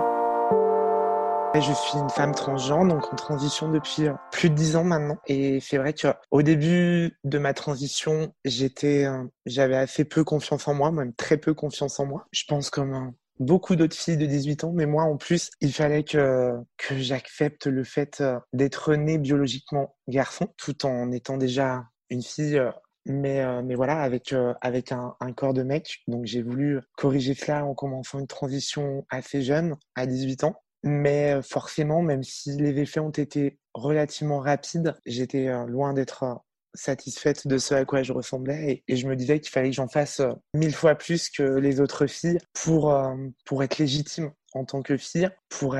[1.54, 5.18] Je suis une femme transgenre, donc en transition depuis euh, plus de dix ans maintenant.
[5.26, 10.68] Et c'est vrai que au début de ma transition, j'étais, euh, j'avais assez peu confiance
[10.68, 12.26] en moi, même très peu confiance en moi.
[12.30, 15.72] Je pense comme euh, beaucoup d'autres filles de 18 ans, mais moi en plus, il
[15.72, 18.22] fallait que que j'accepte le fait
[18.52, 22.62] d'être née biologiquement garçon, tout en étant déjà une fille.
[23.06, 26.02] mais, mais voilà, avec, avec un corps de mec.
[26.06, 30.54] Donc j'ai voulu corriger cela en commençant une transition assez jeune, à 18 ans.
[30.82, 36.42] Mais forcément, même si les effets ont été relativement rapides, j'étais loin d'être
[36.74, 39.88] satisfaite de ce à quoi je ressemblais et, je me disais qu'il fallait que j'en
[39.88, 40.22] fasse
[40.54, 42.96] mille fois plus que les autres filles pour,
[43.44, 45.76] pour être légitime en tant que fille, pour,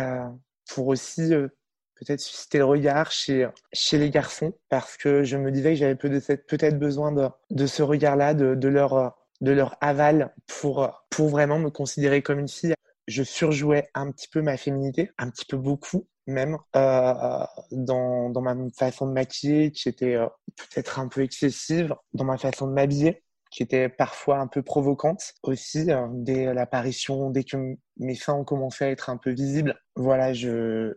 [0.68, 1.32] pour aussi
[1.94, 5.94] peut-être susciter le regard chez, chez les garçons parce que je me disais que j'avais
[5.94, 11.28] peut- peut-être besoin de, de ce regard-là, de, de, leur, de leur aval pour, pour
[11.28, 12.74] vraiment me considérer comme une fille
[13.11, 18.40] je surjouais un petit peu ma féminité, un petit peu beaucoup même, euh, dans, dans
[18.40, 22.72] ma façon de maquiller, qui était euh, peut-être un peu excessive, dans ma façon de
[22.72, 27.56] m'habiller, qui était parfois un peu provocante aussi, euh, dès l'apparition, dès que
[27.98, 29.78] mes seins ont commencé à être un peu visibles.
[29.96, 30.94] Voilà, je,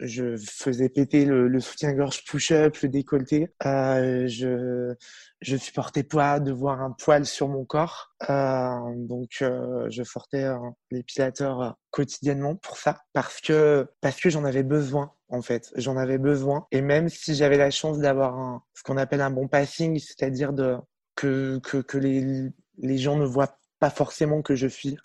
[0.00, 3.48] je faisais péter le, le soutien-gorge push-up, le décolleté.
[3.64, 4.94] Euh, je,
[5.40, 8.14] je supportais pas de voir un poil sur mon corps.
[8.28, 10.58] Euh, donc, euh, je sortais euh,
[10.90, 15.72] l'épilateur euh, quotidiennement pour ça, parce que, parce que j'en avais besoin, en fait.
[15.76, 16.66] J'en avais besoin.
[16.72, 20.76] Et même si j'avais la chance d'avoir ce qu'on appelle un bon passing, c'est-à-dire de,
[21.14, 24.96] que, que, que les, les gens ne voient pas forcément que je suis,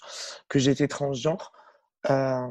[0.49, 1.51] que j'étais transgenre,
[2.09, 2.47] euh,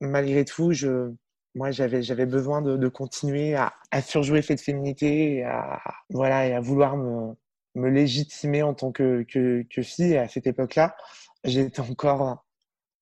[0.00, 1.12] malgré tout, je,
[1.54, 5.80] moi, j'avais, j'avais besoin de, continuer à, surjouer cette féminité et à,
[6.10, 7.34] voilà, à vouloir me,
[7.74, 10.16] me légitimer en tant que, que, fille.
[10.16, 10.96] À cette époque-là,
[11.44, 12.44] j'étais encore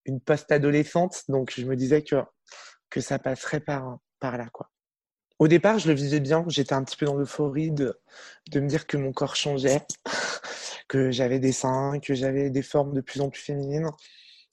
[0.05, 2.17] une post-adolescente, donc je me disais que,
[2.91, 4.69] que ça passerait par, par là, quoi.
[5.39, 6.45] Au départ, je le vivais bien.
[6.47, 7.99] J'étais un petit peu dans l'euphorie de,
[8.51, 9.81] de me dire que mon corps changeait,
[10.89, 13.91] que j'avais des seins, que j'avais des formes de plus en plus féminines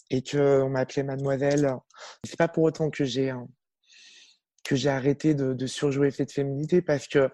[0.09, 1.75] et que on m'appelait mademoiselle.
[2.23, 3.31] C'est pas pour autant que j'ai
[4.63, 7.29] que j'ai arrêté de, de surjouer cette féminité parce que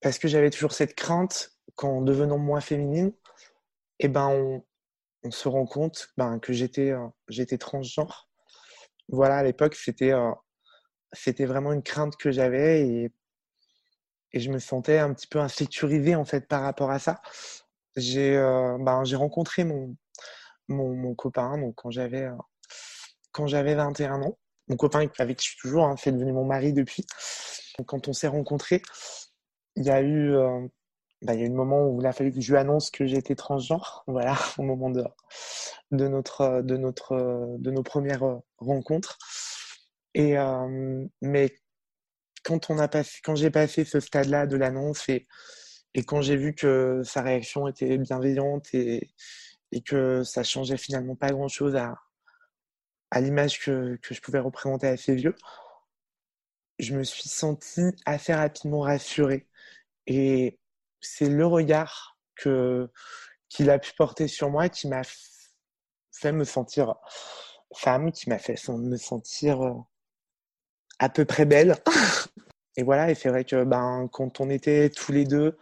[0.00, 3.12] parce que j'avais toujours cette crainte qu'en devenant moins féminine,
[3.98, 4.28] eh ben
[5.22, 8.30] on, se rend compte ben, que j'étais euh, transgenre.
[9.08, 10.32] Voilà, à l'époque, c'était euh,
[11.12, 13.12] c'était vraiment une crainte que j'avais et
[14.32, 17.20] et je me sentais un petit peu insécurisé en fait par rapport à ça.
[17.96, 19.96] J'ai ben, j'ai rencontré mon,
[20.68, 22.28] mon, mon copain donc quand j'avais
[23.32, 24.38] quand j'avais 21 ans.
[24.70, 27.04] Mon copain avec qui je suis toujours, hein, fait devenu mon mari depuis.
[27.86, 28.80] Quand on s'est rencontrés,
[29.76, 30.34] il y a eu
[31.22, 32.90] bah, il y a eu le moment où il a fallu que je lui annonce
[32.90, 35.04] que j'étais transgenre, voilà, au moment de,
[35.90, 39.18] notre, de, notre, de nos premières rencontres.
[40.14, 41.54] Et, euh, mais
[42.42, 45.26] quand, on a passé, quand j'ai passé ce stade-là de l'annonce et,
[45.94, 49.10] et quand j'ai vu que sa réaction était bienveillante et,
[49.72, 51.96] et que ça changeait finalement pas grand-chose à,
[53.10, 55.34] à l'image que, que je pouvais représenter à ses vieux,
[56.78, 59.46] je me suis senti assez rapidement rassuré.
[60.06, 60.58] Et
[61.00, 62.90] c'est le regard que
[63.48, 65.02] qu'il a pu porter sur moi qui m'a
[66.12, 66.94] fait me sentir
[67.74, 69.74] femme, qui m'a fait me sentir euh,
[70.98, 71.76] à peu près belle.
[72.76, 75.58] et voilà, et c'est vrai que ben, quand on était tous les deux,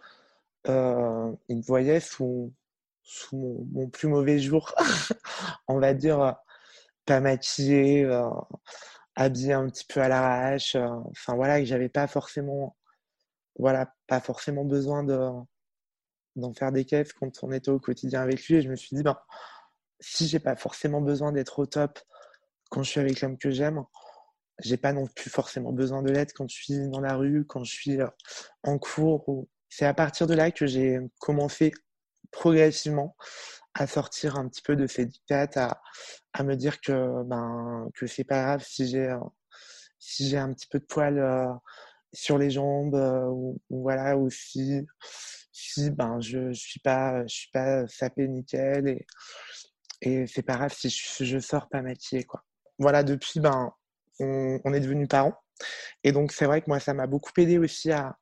[0.67, 2.53] euh, il me voyait sous,
[3.01, 4.73] sous mon, plus mauvais jour,
[5.67, 6.35] on va dire,
[7.09, 8.29] pas maquillé, euh,
[9.15, 10.75] habillé un petit peu à l'arrache.
[10.75, 12.77] Euh, enfin voilà, que j'avais pas forcément,
[13.57, 15.17] voilà, pas forcément besoin de
[16.35, 18.55] d'en faire des caisses quand on était au quotidien avec lui.
[18.57, 19.17] Et je me suis dit, ben,
[19.99, 21.99] si j'ai pas forcément besoin d'être au top
[22.69, 23.83] quand je suis avec l'homme que j'aime,
[24.59, 27.63] j'ai pas non plus forcément besoin de l'aide quand je suis dans la rue, quand
[27.63, 28.07] je suis euh,
[28.63, 29.47] en cours.
[29.69, 31.73] C'est à partir de là que j'ai commencé
[32.31, 33.15] progressivement
[33.73, 35.79] à sortir un petit peu de ces dictates, à,
[36.43, 39.19] me dire que ben que c'est pas grave si j'ai euh,
[39.99, 41.47] si j'ai un petit peu de poil euh,
[42.13, 42.95] sur les jambes
[43.31, 44.85] ou, voilà ou si
[45.51, 49.05] si ben je, je suis pas je suis pas sapé nickel et
[50.01, 52.43] et c'est pas grave si je, je sors pas maquillée quoi
[52.79, 53.73] voilà depuis ben
[54.19, 55.35] on, est devenus parents.
[56.03, 58.17] Et donc, c'est vrai que moi, ça m'a beaucoup aidé aussi à,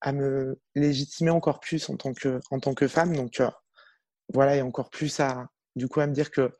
[0.00, 3.14] à, me légitimer encore plus en tant que, en tant que femme.
[3.14, 3.50] Donc, euh,
[4.34, 6.52] voilà, et encore plus à, du coup, à me dire que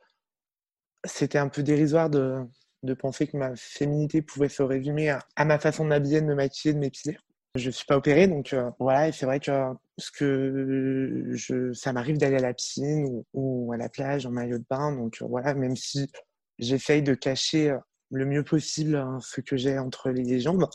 [1.05, 2.39] c'était un peu dérisoire de,
[2.83, 6.35] de penser que ma féminité pouvait se résumer à, ma façon de m'habiller, de me
[6.35, 7.17] maquiller, de m'épiler.
[7.55, 9.51] Je suis pas opérée, donc euh, voilà, et c'est vrai que
[9.99, 14.57] ce que je, ça m'arrive d'aller à la piscine ou, à la plage en maillot
[14.57, 16.11] de bain, donc euh, voilà, même si
[16.57, 17.77] j'essaye de cacher
[18.11, 20.67] le mieux possible hein, ce que j'ai entre les jambes.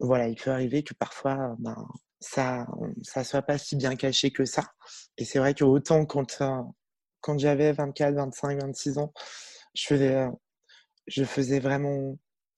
[0.00, 1.76] Voilà, il peut arriver que parfois, ben,
[2.20, 2.66] ça,
[3.02, 4.64] ça soit pas si bien caché que ça.
[5.16, 6.62] Et c'est vrai que autant quand, euh,
[7.20, 9.12] quand j'avais 24, 25, 26 ans,
[9.74, 10.26] je faisais,
[11.06, 12.16] je faisais vraiment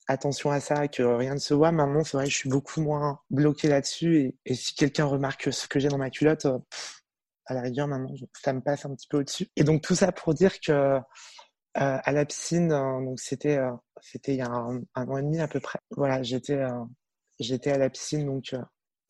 [0.08, 1.72] attention à ça, que rien ne se voit.
[1.72, 4.34] Maintenant, c'est vrai que je suis beaucoup moins bloqué là-dessus.
[4.44, 6.58] Et, si quelqu'un remarque ce que j'ai dans ma culotte, euh,
[7.46, 9.48] à la rigueur, maintenant, ça me passe un petit peu au-dessus.
[9.56, 11.00] Et donc, tout ça pour dire que
[11.76, 15.22] euh, à la piscine, euh, donc c'était euh, c'était il y a un, an et
[15.22, 15.78] demi à peu près.
[15.96, 16.58] Voilà, j'étais
[17.38, 18.54] j'étais à la piscine, donc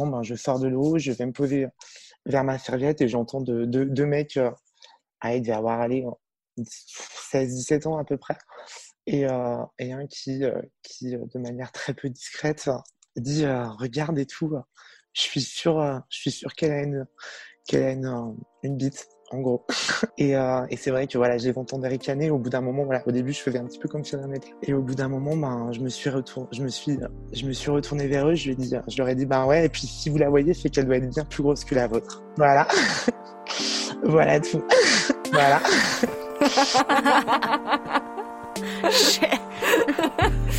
[0.07, 1.66] ben, je sors de l'eau, je vais me poser
[2.26, 4.38] vers ma serviette et j'entends deux, mecs,
[5.20, 6.05] ah, il devait avoir allé
[6.59, 8.36] 16-17 ans à peu près,
[9.07, 9.26] et,
[9.78, 10.42] et un qui,
[10.82, 12.68] qui de manière très peu discrète
[13.16, 14.55] dit regarde et tout,
[15.12, 17.07] je suis sûr, je suis sûr qu'elle a une
[17.72, 19.64] a une, une bite en gros.
[20.18, 22.31] Et, euh, et c'est vrai que voilà, j'ai entendu ricaner.
[22.31, 24.26] Au bout d'un moment, voilà, au début, je faisais un petit peu comme si rien
[24.26, 24.53] n'était.
[24.62, 26.99] Et au bout d'un moment, ben, je me suis retourné, je me suis,
[27.33, 28.35] je me suis retourné vers eux.
[28.35, 29.64] Je lui ai dit, je leur ai dit, ben ouais.
[29.64, 31.87] Et puis si vous la voyez, c'est qu'elle doit être bien plus grosse que la
[31.87, 32.22] vôtre.
[32.37, 32.68] Voilà,
[34.05, 34.62] voilà tout.
[35.33, 35.61] voilà.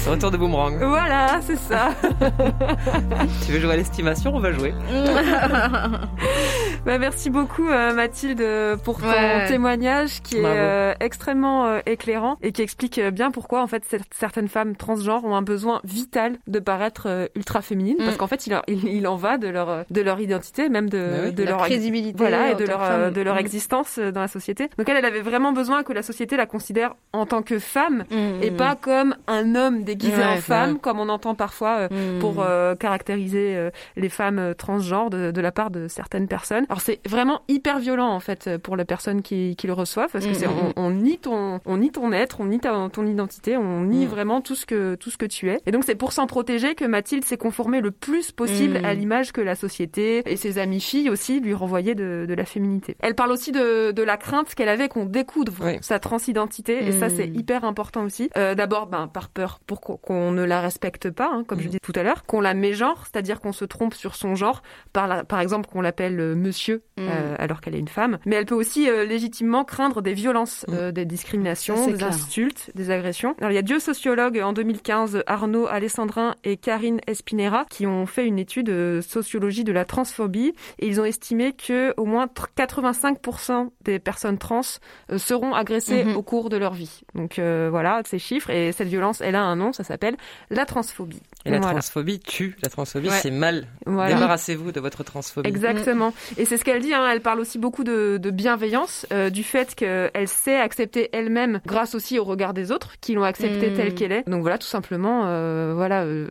[0.08, 0.78] Retour de boomerang.
[0.80, 1.92] Voilà, c'est ça.
[3.46, 4.74] tu veux jouer à l'estimation On va jouer.
[6.86, 8.44] bah, merci beaucoup euh, Mathilde
[8.84, 9.12] pour ton
[9.48, 14.48] témoignage qui est euh, extrêmement euh, éclairant et qui explique bien pourquoi en fait certaines
[14.48, 18.18] femmes transgenres ont un besoin vital de paraître ultra féminines parce mm.
[18.18, 21.44] qu'en fait il, il, en va de leur de leur identité même de, bah de
[21.44, 23.40] leur crédibilité voilà et de leur de leur mm.
[23.40, 24.70] existence dans la société.
[24.78, 28.04] Donc elle elle avait vraiment besoin que la société la considère en tant que femme
[28.10, 32.36] mm, et pas comme un homme déguisé en femme, comme on entend parfois euh, pour
[32.36, 32.46] hmm.
[32.46, 36.66] euh, caractériser euh, les femmes transgenres de, de, la part de certaines personnes.
[36.70, 40.26] Alors c'est vraiment hyper violent en fait pour les personnes qui, qui le reçoivent parce
[40.26, 42.90] que c'est hmm, hmm, on, on, nie ton on nie ton être, on nie ta,
[42.92, 45.60] ton identité, on nie vraiment tout ce que tout ce que tu es.
[45.66, 49.32] Et donc c'est pour s'en protéger que Mathilde s'est conformée le plus possible à l'image
[49.32, 52.96] que la société et ses amies filles aussi lui renvoyaient de, de la féminité.
[53.02, 57.10] Elle parle aussi de, de la crainte qu'elle avait qu'on découvre sa transidentité et ça
[57.10, 58.30] c'est hyper important aussi.
[58.38, 61.68] Euh, D'abord ben par peur pour pour qu'on- ne la respecte pas, hein, comme je
[61.68, 64.62] disais tout à l'heure, qu'on la mégenre, c'est-à-dire qu'on se trompe sur son genre,
[64.94, 67.02] par, la- par exemple qu'on l'appelle euh, monsieur Mm.
[67.10, 68.18] euh, alors qu'elle est une femme.
[68.26, 70.74] Mais elle peut aussi euh, légitimement craindre des violences, Mm.
[70.74, 72.08] euh, des discriminations, des clair.
[72.10, 73.36] insultes, des agressions.
[73.40, 78.06] Alors il y a deux sociologues en 2015, Arnaud Alessandrin et Karine Espinera, qui ont
[78.06, 82.28] fait une étude de sociologie de la transphobie et ils ont estimé que au moins
[82.28, 84.62] tr- 85% des personnes trans
[85.18, 86.16] seront agressées Mhm.
[86.16, 87.02] au cours de leur vie.
[87.16, 90.16] Donc voilà ces chiffres et cette violence, elle a un nom, ça s'appelle
[90.50, 91.22] la transphobie.
[91.46, 91.74] Et la Voilà.
[91.74, 92.56] transphobie tue.
[92.64, 93.20] La transphobie, Ouais.
[93.22, 93.68] c'est mal.
[93.86, 94.14] Voilà.
[94.16, 95.48] Débarrassez-vous de votre transphobie.
[95.50, 96.14] Exactement.
[96.38, 96.94] Et c'est ce qu'elle dit.
[96.94, 97.08] Hein.
[97.12, 101.96] Elle parle aussi beaucoup de, de bienveillance, euh, du fait qu'elle sait accepter elle-même, grâce
[101.96, 103.76] aussi au regard des autres, qui l'ont acceptée Mm.
[103.76, 104.30] telle qu'elle est.
[104.30, 106.28] Donc voilà, tout simplement, euh, voilà, euh,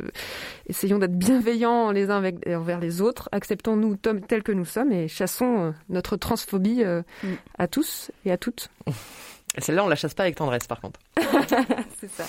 [0.69, 3.29] essayons d'être bienveillants les uns avec, envers les autres.
[3.33, 7.29] Acceptons-nous tels que nous sommes et chassons euh, notre transphobie euh, Mm.
[7.59, 8.69] à tous et à toutes.
[9.59, 11.01] Celle-là, on la chasse pas avec tendresse, par contre.
[12.01, 12.25] C'est ça.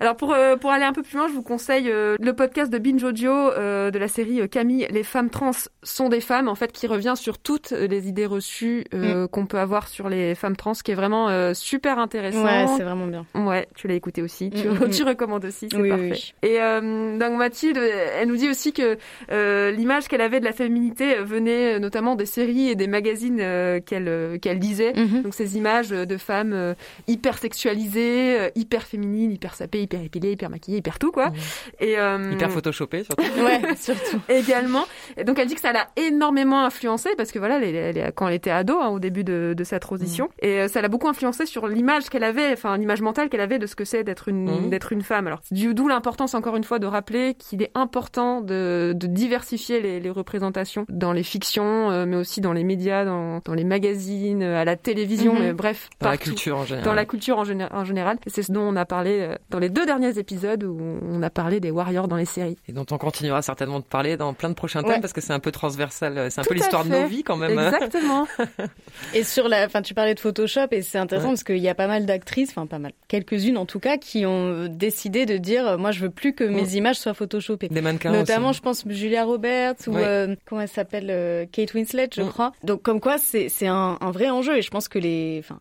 [0.00, 2.72] Alors pour euh, pour aller un peu plus loin, je vous conseille euh, le podcast
[2.72, 5.50] de Binge Audio euh, de la série euh, Camille, les femmes trans
[5.82, 9.58] sont des femmes, en fait, qui revient sur toutes les idées reçues euh, qu'on peut
[9.58, 12.42] avoir sur les femmes trans, qui est vraiment euh, super intéressant.
[12.44, 13.26] Ouais, c'est vraiment bien.
[13.34, 16.10] Ouais, tu l'as écouté aussi, tu, Mm, mm, tu recommandes aussi, c'est Oui, oui, parfait.
[16.12, 16.34] oui.
[16.50, 18.96] Et euh, donc Mathilde, elle nous dit aussi que
[19.30, 23.80] euh, l'image qu'elle avait de la féminité venait notamment des séries et des magazines euh,
[23.80, 24.92] qu'elle euh, qu'elle lisait.
[24.94, 25.22] Mhm.
[25.22, 26.74] Donc ces images de femmes euh,
[27.06, 31.32] hyper sexualisées, euh, hyper féminines, hyper sapées, hyper épilées, hyper maquillées, hyper tout quoi.
[31.80, 33.22] Et euh, Hyper photoshopée, surtout.
[33.44, 34.18] Ouais, surtout.
[34.28, 34.86] également.
[35.16, 38.12] Et donc elle dit que ça l'a énormément influencée parce que voilà, elle, elle- elle-
[38.14, 40.88] quand elle était ado, hein, au début de, de sa transition, et euh, ça l'a
[40.88, 44.04] beaucoup influencée sur l'image qu'elle avait, enfin l'image mentale qu'elle avait de ce que c'est
[44.04, 44.70] d'être une Mhm.
[44.70, 45.26] d'être une femme.
[45.26, 49.80] Alors du- d'où l'importance encore une fois de rappeler qu'il est important de, de diversifier
[49.80, 53.64] les, les représentations dans les fictions, euh, mais aussi dans les médias, dans, dans les
[53.64, 55.40] magazines, euh, à la télévision, Mhm.
[55.40, 56.27] mais bref, partout.
[56.28, 56.84] Culture en général.
[56.84, 58.18] Dans la culture en, géné- en général.
[58.26, 60.78] C'est ce dont on a parlé euh, dans les deux derniers épisodes où
[61.10, 62.56] on a parlé des warriors dans les séries.
[62.68, 65.00] Et dont on continuera certainement de parler dans plein de prochains thèmes Ouais.
[65.00, 66.30] parce que c'est un peu transversal.
[66.30, 67.58] C'est un Tout peu l'histoire de nos vies quand même.
[67.58, 68.26] Exactement.
[69.14, 71.34] Et sur la, enfin, tu parlais de Photoshop et c'est intéressant Ouais.
[71.34, 74.26] parce qu'il y a pas mal d'actrices, enfin pas mal, quelques-unes en tout cas, qui
[74.26, 77.68] ont décidé de dire, euh, moi je veux plus que mes images soient photoshopées.
[77.68, 78.58] Des mannequins Notamment, aussi.
[78.58, 80.02] je pense Julia Roberts ou Ouais.
[80.04, 82.28] euh, comment elle s'appelle, euh, Kate Winslet, je Mm.
[82.28, 82.52] crois.
[82.64, 85.58] Donc comme quoi, c'est c'est un, un vrai enjeu et je pense que les, enfin,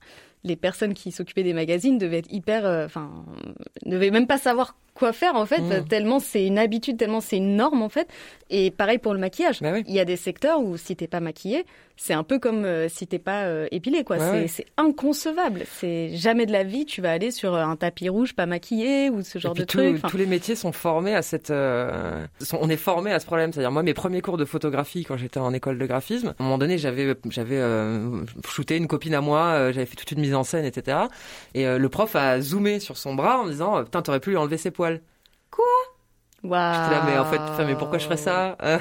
[0.48, 3.26] les personnes qui s'occupaient des magazines devaient être hyper, euh, enfin,
[3.86, 5.88] ne devaient même pas savoir quoi faire en fait, Mm.
[5.88, 8.08] tellement c'est une habitude, tellement c'est une norme en fait.
[8.50, 9.62] Et pareil pour le maquillage.
[9.62, 9.84] Bah oui.
[9.88, 11.66] Il y a des secteurs où si t'es pas maquillé,
[11.98, 14.18] c'est un peu comme euh, si t'es pas euh, épilé quoi.
[14.18, 15.64] Ouais, c'est inconcevable.
[15.80, 19.10] C'est jamais de la vie tu vas aller sur euh, un tapis rouge pas maquillé
[19.10, 19.96] ou ce genre de tout- truc.
[19.98, 21.52] Enfin, tous les métiers sont formés à cette.
[21.52, 23.52] euh, sont- on est formé à ce problème.
[23.52, 26.44] C'est-à-dire moi, mes premiers cours de photographie quand j'étais en école de graphisme, à un
[26.44, 30.34] moment donné, j'avais j'avais euh, shooté une copine à moi, j'avais fait toute une mise
[30.36, 30.98] en scène, etc.
[31.54, 34.38] Et le prof a zoomé sur son bras en me disant, putain, t'aurais pu lui
[34.38, 34.87] enlever ses poils.
[36.44, 36.74] Waouh.
[36.74, 38.78] J'étais là, mais en fait, mais pourquoi je ferais ça Euh,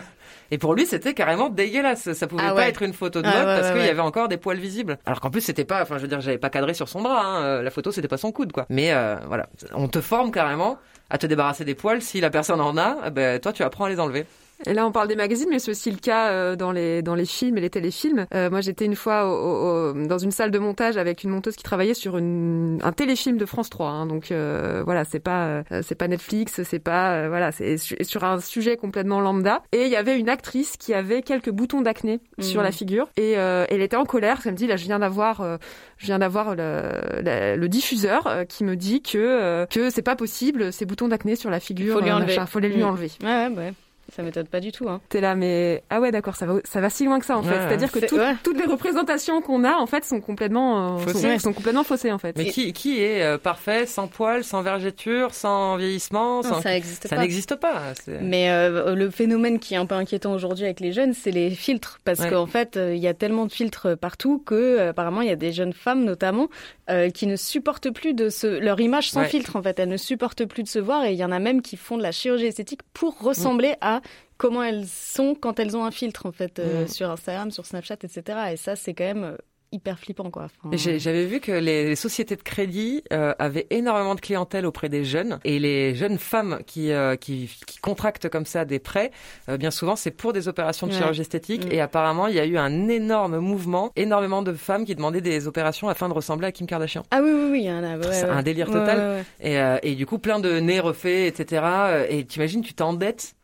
[0.50, 2.12] Et pour lui, c'était carrément dégueulasse.
[2.12, 3.90] Ça pouvait Ah pas être une photo de Ah mode ouais, parce ouais, qu'il y
[3.90, 4.98] avait encore des poils visibles.
[5.07, 7.20] Alors qu'en plus, c'était pas, enfin, je veux dire, j'avais pas cadré sur son bras.
[7.24, 7.42] hein.
[7.42, 8.66] Euh, La photo, c'était pas son coude, quoi.
[8.68, 10.78] Mais euh, voilà, on te forme carrément
[11.11, 12.02] à te débarrasser des poils.
[12.02, 14.26] Si la personne en a, eh ben, toi, tu apprends à les enlever.
[14.64, 17.14] Et là, on parle des magazines, mais c'est aussi le cas euh, dans les dans
[17.14, 18.26] les films et les téléfilms.
[18.34, 21.30] Euh, moi, j'étais une fois au, au- au- dans une salle de montage avec une
[21.30, 23.88] monteuse qui travaillait sur une, un téléfilm de France 3.
[23.90, 24.07] hein.
[24.07, 28.24] donc euh, voilà, c'est pas euh, c'est pas Netflix, c'est pas voilà, c'est su- sur
[28.24, 29.62] un sujet complètement lambda.
[29.72, 32.64] Et il y avait une actrice qui avait quelques boutons d'acné sur Mhm.
[32.66, 34.40] la figure et elle était en colère.
[34.46, 35.59] Elle me dit là, je viens d'avoir
[35.98, 36.82] je viens d'avoir le,
[37.22, 41.50] le, le diffuseur qui me dit que que c'est pas possible ces boutons d'acné sur
[41.50, 41.98] la figure.
[41.98, 42.88] Faut machin, faut les lui Mhm.
[42.88, 43.11] enlever.
[43.22, 43.72] Ouais, ouais, ouais.
[44.14, 44.88] Ça m'étonne pas du tout.
[44.88, 45.00] Hein.
[45.09, 47.42] T'es là, mais ah ouais, d'accord, ça va, ça va si loin que ça en
[47.42, 47.50] fait.
[47.50, 48.34] Ouais, C'est-à-dire que c'est- tout- ouais.
[48.44, 51.32] toutes les représentations qu'on a en fait sont complètement euh, Faussées.
[51.38, 52.36] sont, sont complètement faussées en fait.
[52.36, 56.62] Mais qui, qui est euh, parfait, sans poils, sans vergeture, sans vieillissement Non, sans...
[56.62, 57.22] ça n'existe Ça pas.
[57.22, 57.82] n'existe pas.
[58.22, 61.50] Mais euh, le phénomène qui est un peu inquiétant aujourd'hui avec les jeunes, c'est les
[61.50, 62.30] filtres, parce Ouais.
[62.30, 65.32] qu'en fait, euh, il y a tellement de filtres partout que euh, apparemment il y
[65.32, 66.48] a des jeunes femmes notamment
[66.90, 69.28] euh, qui ne supportent plus de se leur image sans Ouais.
[69.28, 69.57] filtre.
[69.57, 71.61] En fait, elles ne supportent plus de se voir, et il y en a même
[71.62, 73.95] qui font de la chirurgie esthétique pour ressembler à
[74.36, 76.88] comment elles sont quand elles ont un filtre en fait euh, Mm.
[76.88, 78.22] sur Instagram, sur Snapchat, etc.
[78.53, 79.36] Et ça, c'est quand même euh,
[79.72, 80.44] hyper flippant quoi.
[80.62, 84.64] Enfin, j'ai- J'avais vu que les, les sociétés de crédit euh, avaient énormément de clientèle
[84.64, 88.78] auprès des jeunes et les jeunes femmes qui, euh, qui, qui contractent comme ça des
[88.78, 89.11] prêts,
[89.49, 90.99] euh, bien souvent c'est pour des opérations de Ouais.
[90.99, 91.72] chirurgie esthétique Mm.
[91.72, 95.49] et apparemment il y a eu un énorme mouvement, énormément de femmes qui demandaient des
[95.49, 97.03] opérations afin de ressembler à Kim Kardashian.
[97.11, 97.97] Ah oui oui oui, il y en a.
[97.99, 98.30] ouais, C'est ouais.
[98.30, 99.24] un délire total.
[99.40, 101.62] Et, euh, et du coup plein de nez refaits, etc.
[101.64, 103.34] Euh, Et t'imagines tu t'endettes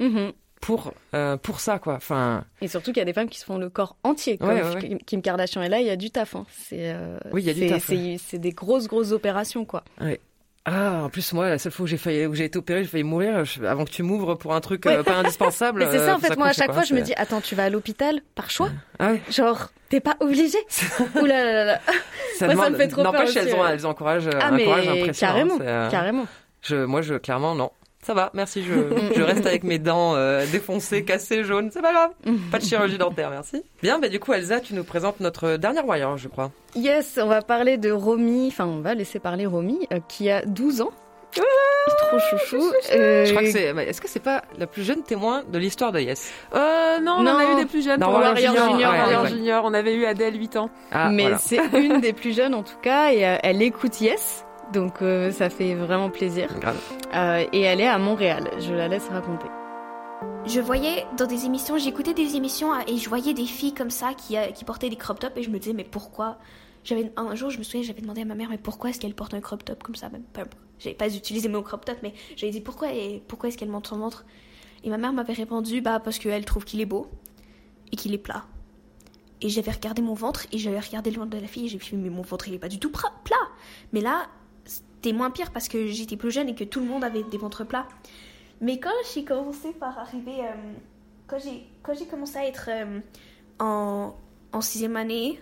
[0.00, 0.32] Mhm.
[0.60, 1.94] pour euh, pour ça quoi.
[1.94, 4.48] Enfin Et surtout qu'il y a des femmes qui se font le corps entier, comme
[4.48, 4.98] Ouais, ouais, ouais.
[5.06, 5.62] Kim- Kardashian.
[5.62, 6.34] Et là, il y a du taf.
[6.36, 6.44] hein.
[6.50, 7.90] C'est, euh, Oui, il y a du taf,
[8.26, 9.84] C'est des grosses, grosses opérations, quoi.
[10.66, 12.90] Ah, en plus, moi, la seule fois où j'ai failli, où j'ai été opérée, j'ai
[12.90, 15.80] failli mourir je- avant que tu m'ouvres pour un truc euh, pas indispensable.
[15.86, 16.74] Mais c'est ça, en fait, moi, à chaque quoi.
[16.74, 18.68] fois, je me dis, attends, tu vas à l'hôpital par choix?
[18.98, 19.12] Ah.
[19.30, 20.58] Genre, t'es pas obligé
[21.16, 21.80] Ouh là là là.
[22.38, 23.70] Ça Moi, ça demande- me fait trop peur N'empêche, aussi, elles, ont, ouais.
[23.72, 25.58] elles encouragent, Ah, mais encouragent hein, carrément,
[25.90, 26.26] carrément.
[26.60, 27.70] Je, moi, je, clairement, non.
[28.02, 28.72] Ça va, merci, je,
[29.14, 32.10] je reste avec mes dents euh, défoncées, cassées, jaunes, c'est pas grave.
[32.50, 33.62] Pas de chirurgie dentaire, merci.
[33.82, 36.50] Bien, bah, du coup, Elsa, tu nous présentes notre dernière warrior, je crois.
[36.74, 40.42] Yes, on va parler de Romy, enfin, on va laisser parler Romy, euh, qui a
[40.46, 40.90] 12 ans.
[41.32, 42.72] Trop chouchou.
[42.92, 45.58] Euh, Je crois que c'est, bah, est-ce que c'est pas la plus jeune témoin de
[45.58, 46.32] l'histoire de Yes?
[46.54, 47.36] Euh, non, on en Non.
[47.38, 48.92] a eu des plus jeunes Dans pour Warrior Junior, Junior.
[48.92, 49.28] ouais, Warrior ouais.
[49.28, 50.70] Junior, on avait eu Adèle 8 ans.
[50.90, 51.38] Ah, mais voilà.
[51.38, 55.30] c'est une des plus jeunes en tout cas, et euh, elle écoute Yes, donc euh,
[55.30, 56.48] ça fait vraiment plaisir.
[56.60, 56.80] Grave.
[57.14, 59.46] Euh, et elle est à Montréal, je la laisse raconter.
[60.46, 64.14] Je voyais dans des émissions, j'écoutais des émissions et je voyais des filles comme ça
[64.14, 66.38] qui, euh, qui portaient des crop tops et je me disais mais pourquoi?
[66.82, 69.14] J'avais Un jour je me souviens j'avais demandé à ma mère mais pourquoi est-ce qu'elle
[69.14, 70.08] porte un crop top comme ça?
[70.08, 70.44] Même pas
[70.78, 73.90] J'avais pas utilisé mon crop top mais j'avais dit pourquoi et pourquoi est-ce qu'elle montre
[73.90, 74.24] son ventre
[74.82, 77.06] Et ma mère m'avait répondu bah parce qu'elle trouve qu'il est beau
[77.92, 78.44] et qu'il est plat.
[79.42, 81.78] Et j'avais regardé mon ventre et j'avais regardé le ventre de la fille et j'ai
[81.78, 83.36] fait mais mon ventre il est pas du tout plat.
[83.92, 84.26] Mais là
[85.02, 87.38] c'était moins pire parce que j'étais plus jeune et que tout le monde avait des
[87.38, 87.88] ventres plats.
[88.60, 90.52] Mais quand j'ai commencé par arriver, euh,
[91.26, 93.00] quand j'ai quand j'ai commencé à être euh,
[93.58, 95.40] en, sixième année,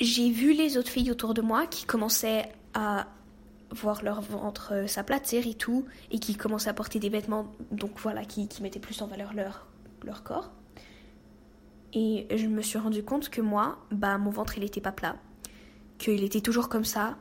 [0.00, 3.08] j'ai vu les autres filles autour de moi qui commençaient à
[3.72, 7.98] voir leur ventre euh, s'aplatir et tout, et qui commençaient à porter des vêtements, donc
[7.98, 9.66] voilà, qui, qui mettaient plus en valeur leur,
[10.02, 10.50] leur corps.
[11.92, 15.16] Et je me suis rendu compte que moi, bah mon ventre il était pas plat,
[15.98, 17.18] qu'il était toujours comme ça,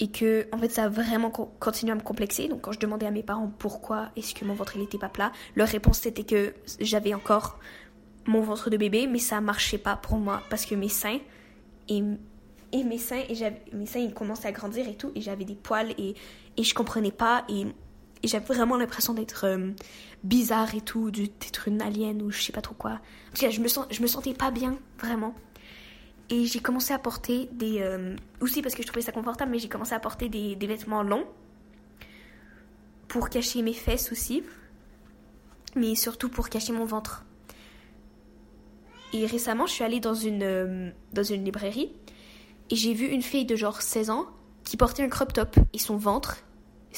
[0.00, 2.48] et que en fait ça a vraiment co- continué à me complexer.
[2.48, 5.32] Donc quand je demandais à mes parents pourquoi est-ce que mon ventre il pas plat
[5.54, 7.58] leur réponse c'était que j'avais encore
[8.26, 10.42] mon ventre de bébé mais ça marchait pas pour moi.
[10.50, 11.18] Parce que mes seins
[11.88, 12.02] et,
[12.72, 13.36] et mes seins et
[13.72, 16.14] mes seins ils commençaient à grandir et tout et j'avais des poils et,
[16.56, 17.66] et je comprenais pas et,
[18.24, 19.72] j'avais vraiment l'impression d'être euh,
[20.22, 22.92] bizarre et tout d'être une alien ou je sais pas trop quoi.
[22.92, 25.34] En tout cas je me sens je me sentais pas bien vraiment
[26.34, 27.80] et j'ai commencé à porter des...
[27.80, 31.04] euh, aussi parce que je trouvais ça confortable, mais j'ai commencé à porter des, vêtements
[31.04, 31.26] longs
[33.06, 34.42] pour cacher mes fesses aussi,
[35.76, 37.24] mais surtout pour cacher mon ventre.
[39.12, 41.92] Et récemment, je suis allée dans une, euh, dans une librairie
[42.68, 44.26] et j'ai vu une fille de genre 16 ans
[44.64, 46.42] qui portait un crop top et son ventre,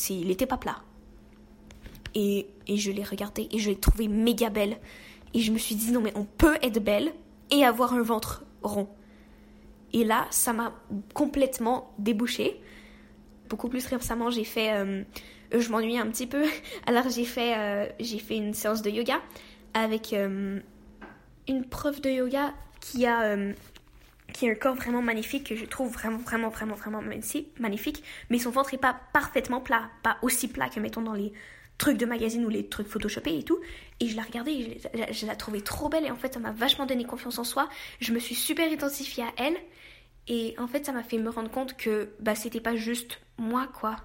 [0.08, 0.78] il était pas plat.
[2.14, 4.78] Et, et je l'ai regardée et je l'ai trouvée méga belle.
[5.34, 7.12] Et je me suis dit, non mais on peut être belle
[7.50, 8.88] et avoir un ventre rond.
[9.92, 10.74] Et là, ça m'a
[11.14, 12.60] complètement débouché.
[13.48, 14.72] Beaucoup plus récemment, j'ai fait.
[14.72, 15.02] euh,
[15.54, 16.44] euh, je m'ennuyais un petit peu.
[16.86, 19.20] Alors, j'ai fait, euh, j'ai fait une séance de yoga
[19.74, 23.36] avec une prof de yoga qui a,
[24.32, 27.02] qui a un corps vraiment magnifique, que je trouve vraiment, vraiment, vraiment, vraiment
[27.58, 28.02] magnifique.
[28.30, 29.90] mais son ventre est pas parfaitement plat.
[30.02, 31.32] Pas aussi plat que, mettons, dans les
[31.78, 33.58] trucs de magazine ou les trucs photoshopés et tout.
[34.00, 34.80] Et je la regardais et
[35.12, 36.06] je, la trouvais trop belle.
[36.06, 37.68] Et en fait, ça m'a vachement donné confiance en soi.
[38.00, 39.56] Je me suis super identifiée à elle.
[40.28, 43.68] Et en fait, ça m'a fait me rendre compte que bah, c'était pas juste moi,
[43.72, 43.96] quoi.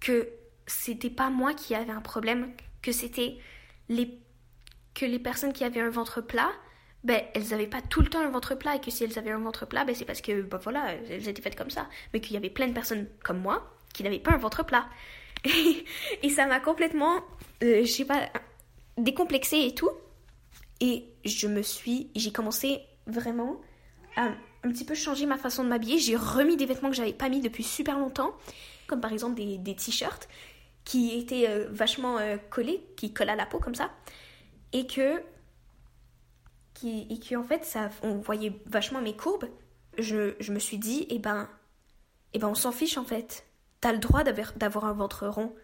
[0.00, 0.28] Que
[0.66, 2.52] c'était pas moi qui avait un problème,
[2.82, 3.38] que c'était
[3.88, 4.18] les
[4.94, 6.52] que les personnes qui avaient un ventre plat,
[7.02, 9.32] ben elles avaient pas tout le temps un ventre plat et que si elles avaient
[9.32, 12.20] un ventre plat, ben c'est parce que bah voilà, elles étaient faites comme ça, mais
[12.20, 14.86] qu'il y avait plein de personnes comme moi qui n'avaient pas un ventre plat.
[16.22, 17.22] et ça m'a complètement
[17.62, 18.28] euh, je sais pas
[18.98, 19.90] décomplexée et tout.
[20.80, 23.60] Et je me suis j'ai commencé vraiment
[24.16, 24.32] à
[24.64, 25.98] un petit peu changer ma façon de m'habiller.
[25.98, 28.34] J'ai remis des vêtements que j'avais pas mis depuis super longtemps,
[28.86, 30.28] comme par exemple des, t-shirts
[30.84, 33.90] qui étaient euh, vachement euh, collés, qui collent à la peau comme ça,
[34.72, 35.22] et que
[36.74, 39.48] qui et qui en fait ça on voyait vachement mes courbes.
[39.98, 41.48] Je, je me suis dit eh ben
[42.32, 43.46] eh ben on s'en fiche en fait.
[43.84, 45.54] T'as le droit d'avoir un ventre rond.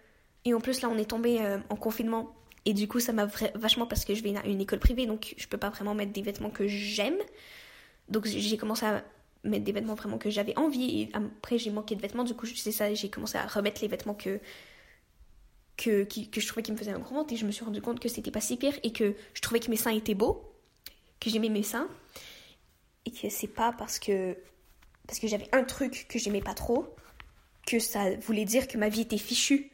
[0.44, 3.24] Et en plus là on est tombé euh, en confinement et du coup ça m'a
[3.54, 6.12] vachement parce que je vais à une école privée donc je peux pas vraiment mettre
[6.12, 7.16] des vêtements que j'aime.
[8.10, 9.02] Donc j'ai commencé à
[9.42, 12.44] mettre des vêtements vraiment que j'avais envie et après j'ai manqué de vêtements du coup
[12.44, 14.38] c'est ça j'ai commencé à remettre les vêtements que
[15.78, 17.80] que, que je trouvais qui me faisaient un gros ventre et je me suis rendu
[17.80, 20.44] compte que c'était pas si pire et que je trouvais que mes seins étaient beaux
[21.20, 21.88] que j'aimais mes seins
[23.06, 24.36] et que c'est pas parce que
[25.06, 26.94] parce que j'avais un truc que j'aimais pas trop
[27.70, 29.70] que ça voulait dire que ma vie était fichue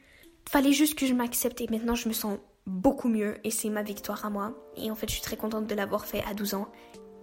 [0.49, 3.82] fallait juste que je m'accepte et maintenant je me sens beaucoup mieux et c'est ma
[3.82, 6.55] victoire à moi et en fait je suis très contente de l'avoir fait à 12
[6.55, 6.68] ans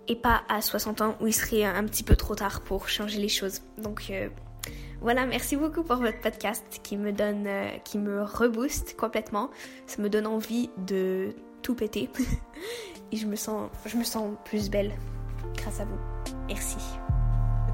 [0.08, 3.20] et pas à 60 ans où il serait un petit peu trop tard pour changer
[3.20, 3.62] les choses.
[3.78, 4.30] Donc euh,
[5.02, 9.50] voilà, merci beaucoup pour votre podcast qui me donne, euh, qui me rebooste complètement.
[9.88, 12.10] Ça me donne envie de tout péter
[13.12, 14.94] et je me sens, je me sens plus belle
[15.58, 16.00] grâce à vous.
[16.48, 16.78] Merci.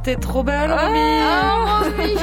[0.01, 2.13] T'es trop belle, Ah, Romy.
[2.13, 2.15] Romy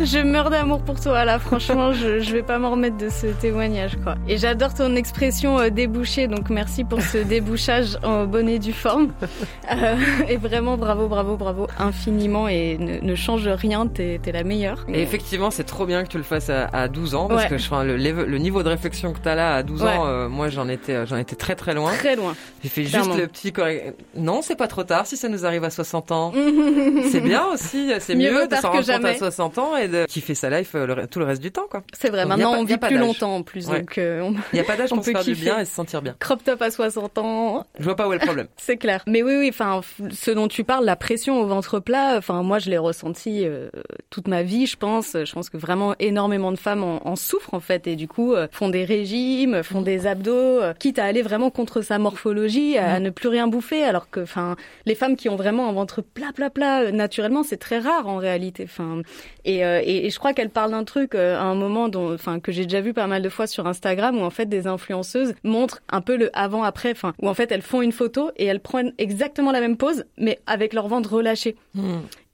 [0.00, 3.26] Je meurs d'amour pour toi là, franchement, je, je vais pas m'en remettre de ce
[3.26, 4.14] témoignage quoi.
[4.26, 8.72] Et j'adore ton expression euh, débouché, donc merci pour ce débouchage en bonne et due
[8.72, 9.08] forme.
[9.72, 9.94] Euh,
[10.28, 14.84] et vraiment bravo, bravo, bravo infiniment et ne, ne change rien, t'es es la meilleure.
[14.92, 17.48] Et effectivement, c'est trop bien que tu le fasses à, à 12 ans parce Ouais.
[17.48, 19.88] que je, enfin, le, niveau de réflexion que t'as là à 12 Ouais.
[19.88, 21.90] ans, euh, moi j'en étais, j'en étais très très loin.
[21.92, 22.34] Très loin.
[22.62, 23.04] J'ai fait Clairement.
[23.12, 23.94] juste le petit correct.
[24.16, 26.32] Non, c'est pas trop tard si ça nous arrive à 60 ans.
[27.10, 29.18] C'est bien aussi, c'est Mieux mieux, de s'en que rendre compte à jamais.
[29.18, 31.82] 60 ans et de kiffer sa life euh, le tout le reste du temps quoi.
[31.98, 33.80] C'est vrai, Donc, maintenant pas- on vit pas plus longtemps en plus, Ouais.
[33.80, 35.72] donc euh, on, Il a pas d'âge pour se peut faire du bien et se
[35.74, 36.14] sentir bien.
[36.18, 38.46] Crop top à 60 ans, Je vois pas où est le problème.
[38.56, 39.02] C'est clair.
[39.06, 39.80] Mais oui, oui, enfin,
[40.10, 43.68] ce dont tu parles, la pression au ventre plat, enfin, moi, je l'ai ressenti euh,
[44.10, 45.16] toute ma vie, je pense.
[45.24, 48.34] Je pense que vraiment énormément de femmes en, en souffrent, en fait, et du coup,
[48.34, 53.00] euh, font des régimes, font des abdos, quitte à aller vraiment contre sa morphologie, à,
[53.00, 56.30] ne plus rien bouffer, alors que, enfin, les femmes qui ont vraiment un ventre plat,
[56.34, 58.64] plat, plat, naturellement, c'est très rare en réalité.
[58.64, 59.02] Enfin,
[59.44, 62.40] et, euh, et, je crois qu'elle parle d'un truc euh, à un moment dont, enfin,
[62.40, 65.34] que j'ai déjà vu pas mal de fois sur Instagram, où en fait des influenceuses
[65.44, 68.60] montrent un peu le avant-après, enfin, où en fait elles font une photo et elles
[68.60, 71.56] prennent exactement la même pose, mais avec leur ventre relâché.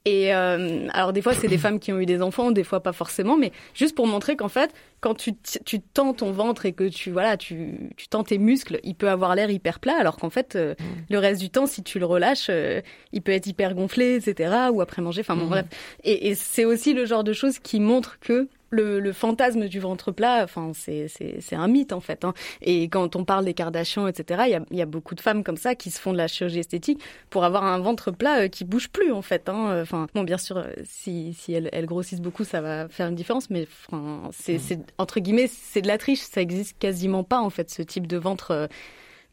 [0.08, 2.80] Et euh, alors des fois c'est des femmes qui ont eu des enfants, des fois
[2.82, 5.32] pas forcément, mais juste pour montrer qu'en fait quand tu
[5.64, 9.10] tu tends ton ventre et que tu voilà tu tu tends tes muscles, il peut
[9.10, 10.74] avoir l'air hyper plat, alors qu'en fait euh,
[11.10, 12.80] le reste du temps si tu le relâches, euh,
[13.12, 14.70] il peut être hyper gonflé, etc.
[14.72, 15.50] Ou après manger, enfin bon Mhm.
[15.50, 15.66] bref.
[16.04, 19.80] Et, et c'est aussi le genre de choses qui montrent que le, le fantasme du
[19.80, 21.08] ventre plat, enfin c'est
[21.52, 22.24] un mythe en fait.
[22.24, 22.34] Hein.
[22.60, 24.42] Et quand on parle des Kardashians, etc.
[24.46, 26.28] Il y a y a beaucoup de femmes comme ça qui se font de la
[26.28, 27.00] chirurgie esthétique
[27.30, 29.48] pour avoir un ventre plat euh, qui bouge plus en fait.
[29.48, 29.80] Hein.
[29.82, 33.14] Enfin bon bien sûr euh, si si elles, elles grossissent beaucoup ça va faire une
[33.14, 36.20] différence, mais enfin c'est c'est entre guillemets c'est de la triche.
[36.20, 38.50] Ça existe quasiment pas en fait ce type de ventre.
[38.52, 38.66] euh.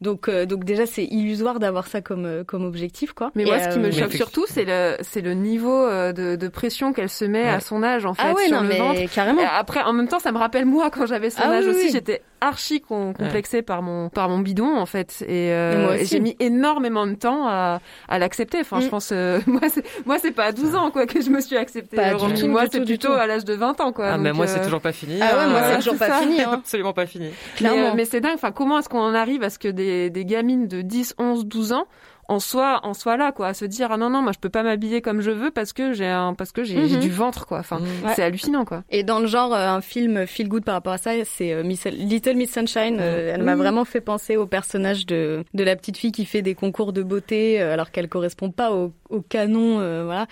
[0.02, 3.30] Donc euh, donc déjà c'est illusoire d'avoir ça comme euh, comme objectif quoi.
[3.34, 6.12] Mais Et, moi, ce qui euh, me choque surtout, c'est le, c'est le niveau euh,
[6.12, 8.62] de, de pression qu'elle se met à son âge, en fait, Ah ouais, sur non,
[8.62, 9.00] le mais ventre.
[9.14, 9.40] carrément.
[9.40, 11.70] Et après, en même temps, ça me rappelle moi quand j'avais son Ah âge oui,
[11.70, 11.90] aussi, oui.
[11.92, 16.36] j'étais archi complexée par mon par mon bidon en fait, et, euh, Et j'ai mis
[16.40, 18.58] énormément de temps à, à l'accepter.
[18.60, 18.90] Enfin, je Mm.
[18.90, 21.56] pense, euh, moi, c'est, moi, c'est pas à 12 ans quoi que je me suis
[21.56, 21.96] acceptée.
[21.96, 22.40] Pas euh, du Romy.
[22.40, 23.14] tout, moi, c'est plutôt tout.
[23.14, 24.08] à l'âge de 20 ans quoi.
[24.12, 25.18] Ah, mais Donc, moi euh, c'est toujours pas fini.
[25.20, 25.48] Ah ouais, hein.
[25.48, 26.18] moi, c'est Ouais, toujours pas ça.
[26.20, 26.40] fini.
[26.42, 26.50] Hein.
[26.52, 27.26] Absolument pas fini.
[27.26, 27.86] Mais, Clairement.
[27.88, 28.34] euh, mais c'est dingue.
[28.34, 31.46] Enfin, comment est-ce qu'on en arrive à ce que des, des gamines de 10, 11,
[31.46, 31.86] 12 ans
[32.28, 34.48] en soient, en soient là, quoi, à se dire ah non non, moi je peux
[34.48, 36.98] pas m'habiller comme je veux parce que j'ai un, parce que j'ai Mhm.
[37.00, 37.58] du ventre, quoi.
[37.60, 38.12] Enfin, Ouais.
[38.16, 38.82] c'est hallucinant, quoi.
[38.90, 41.62] Et dans le genre, euh, un film feel good par rapport à ça, c'est euh,
[41.62, 42.98] Little Miss Sunshine.
[43.00, 43.58] Euh, elle m'a Oui.
[43.58, 47.02] vraiment fait penser au personnage de, de la petite fille qui fait des concours de
[47.02, 50.26] beauté alors qu'elle correspond pas au, au canon, euh, voilà.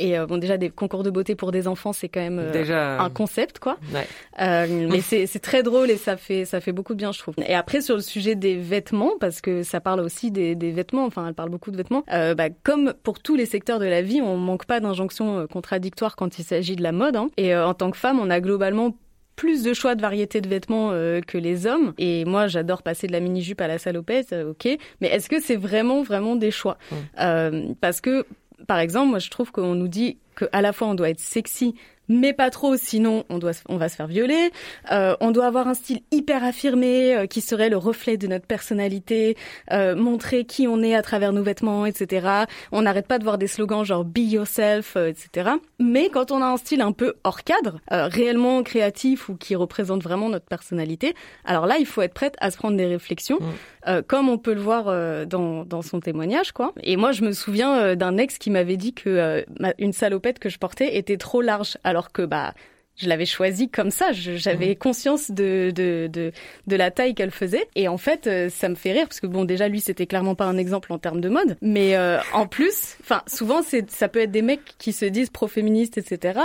[0.00, 2.50] Et euh, bon, déjà des concours de beauté pour des enfants, c'est quand même euh,
[2.52, 3.00] Déjà.
[3.00, 3.76] un concept, quoi.
[3.92, 4.06] Ouais.
[4.40, 7.34] Euh, mais c'est très drôle et ça fait ça fait beaucoup de bien, je trouve.
[7.46, 11.04] Et après sur le sujet des vêtements, parce que ça parle aussi des, des vêtements.
[11.04, 12.02] Enfin, elle parle beaucoup de vêtements.
[12.12, 15.46] Euh, bah, comme pour tous les secteurs de la vie, on manque pas d'injonctions euh,
[15.46, 17.16] contradictoires quand il s'agit de la mode.
[17.16, 17.28] hein.
[17.36, 18.96] Et euh, en tant que femme, on a globalement
[19.36, 21.94] plus de choix de variété de vêtements euh, que les hommes.
[21.96, 24.76] Et moi, j'adore passer de la mini-jupe à la salopette, euh, ok.
[25.00, 26.76] Mais est-ce que c'est vraiment, vraiment des choix?
[27.20, 28.26] Euh, Parce que,
[28.66, 31.74] par exemple, moi, je trouve qu'on nous dit qu'à la fois, on doit être sexy,
[32.10, 34.50] mais pas trop, sinon on doit, on va se faire violer.
[34.90, 38.46] Euh, on doit avoir un style hyper affirmé euh, qui serait le reflet de notre
[38.46, 39.36] personnalité,
[39.70, 42.46] euh, montrer qui on est à travers nos vêtements, etc.
[42.72, 45.50] On n'arrête pas de voir des slogans genre be yourself, euh, etc.
[45.78, 49.54] Mais quand on a un style un peu hors cadre, euh, réellement créatif ou qui
[49.54, 53.38] représente vraiment notre personnalité, alors là il faut être prête à se prendre des réflexions,
[53.86, 56.72] euh, comme on peut le voir euh, dans, dans son témoignage, quoi.
[56.82, 59.92] Et moi je me souviens euh, d'un ex qui m'avait dit que euh, ma- une
[59.92, 62.54] salopette que je portais était trop large, alors que bah
[62.96, 64.12] je l'avais choisie comme ça.
[64.12, 66.32] J'avais conscience de, de, de,
[66.66, 67.66] de la taille qu'elle faisait.
[67.74, 70.34] Et en fait, euh, ça me fait rire parce que bon, déjà lui, c'était clairement
[70.34, 71.56] pas un exemple en termes de mode.
[71.62, 75.30] Mais euh, en plus, enfin, souvent, c'est ça peut être des mecs qui se disent
[75.30, 76.40] pro-féministes, etc.,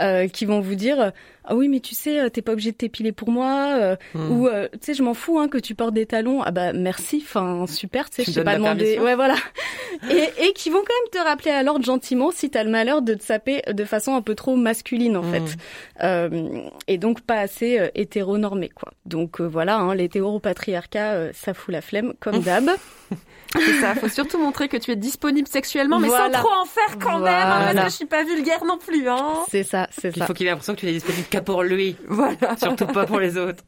[0.00, 1.12] euh, qui vont vous dire
[1.44, 4.30] ah oui, mais tu sais, euh, t'es pas obligé de t'épiler pour moi, euh, Hmm.
[4.30, 6.42] ou euh, tu sais, je m'en fous hein, que tu portes des talons.
[6.42, 8.98] Ah bah merci, enfin super, tu sais, je t'ai pas demandé.
[8.98, 9.34] Ouais, voilà.
[10.10, 13.02] et, et qui vont quand même te rappeler à l'ordre gentiment si t'as le malheur
[13.02, 15.32] de te saper de façon un peu trop masculine en Hmm.
[15.32, 15.56] fait,
[16.02, 18.92] Euh, et donc pas assez hétéronormé quoi.
[19.06, 22.70] Donc voilà, hein, l'hétéropatriarcat, ça fout la flemme comme d'hab.
[23.56, 23.94] C'est ça.
[23.96, 26.38] Faut surtout montrer que tu es disponible sexuellement, mais Voilà.
[26.38, 27.72] sans trop en faire quand même, hein, Voilà.
[27.74, 29.40] parce que je suis pas vulgaire non plus, hein.
[29.50, 30.26] C'est ça, c'est Il ça.
[30.26, 31.96] faut qu'il ait l'impression que tu n'es disponible qu'à pour lui.
[32.08, 32.56] Voilà.
[32.58, 33.64] Surtout pas pour les autres.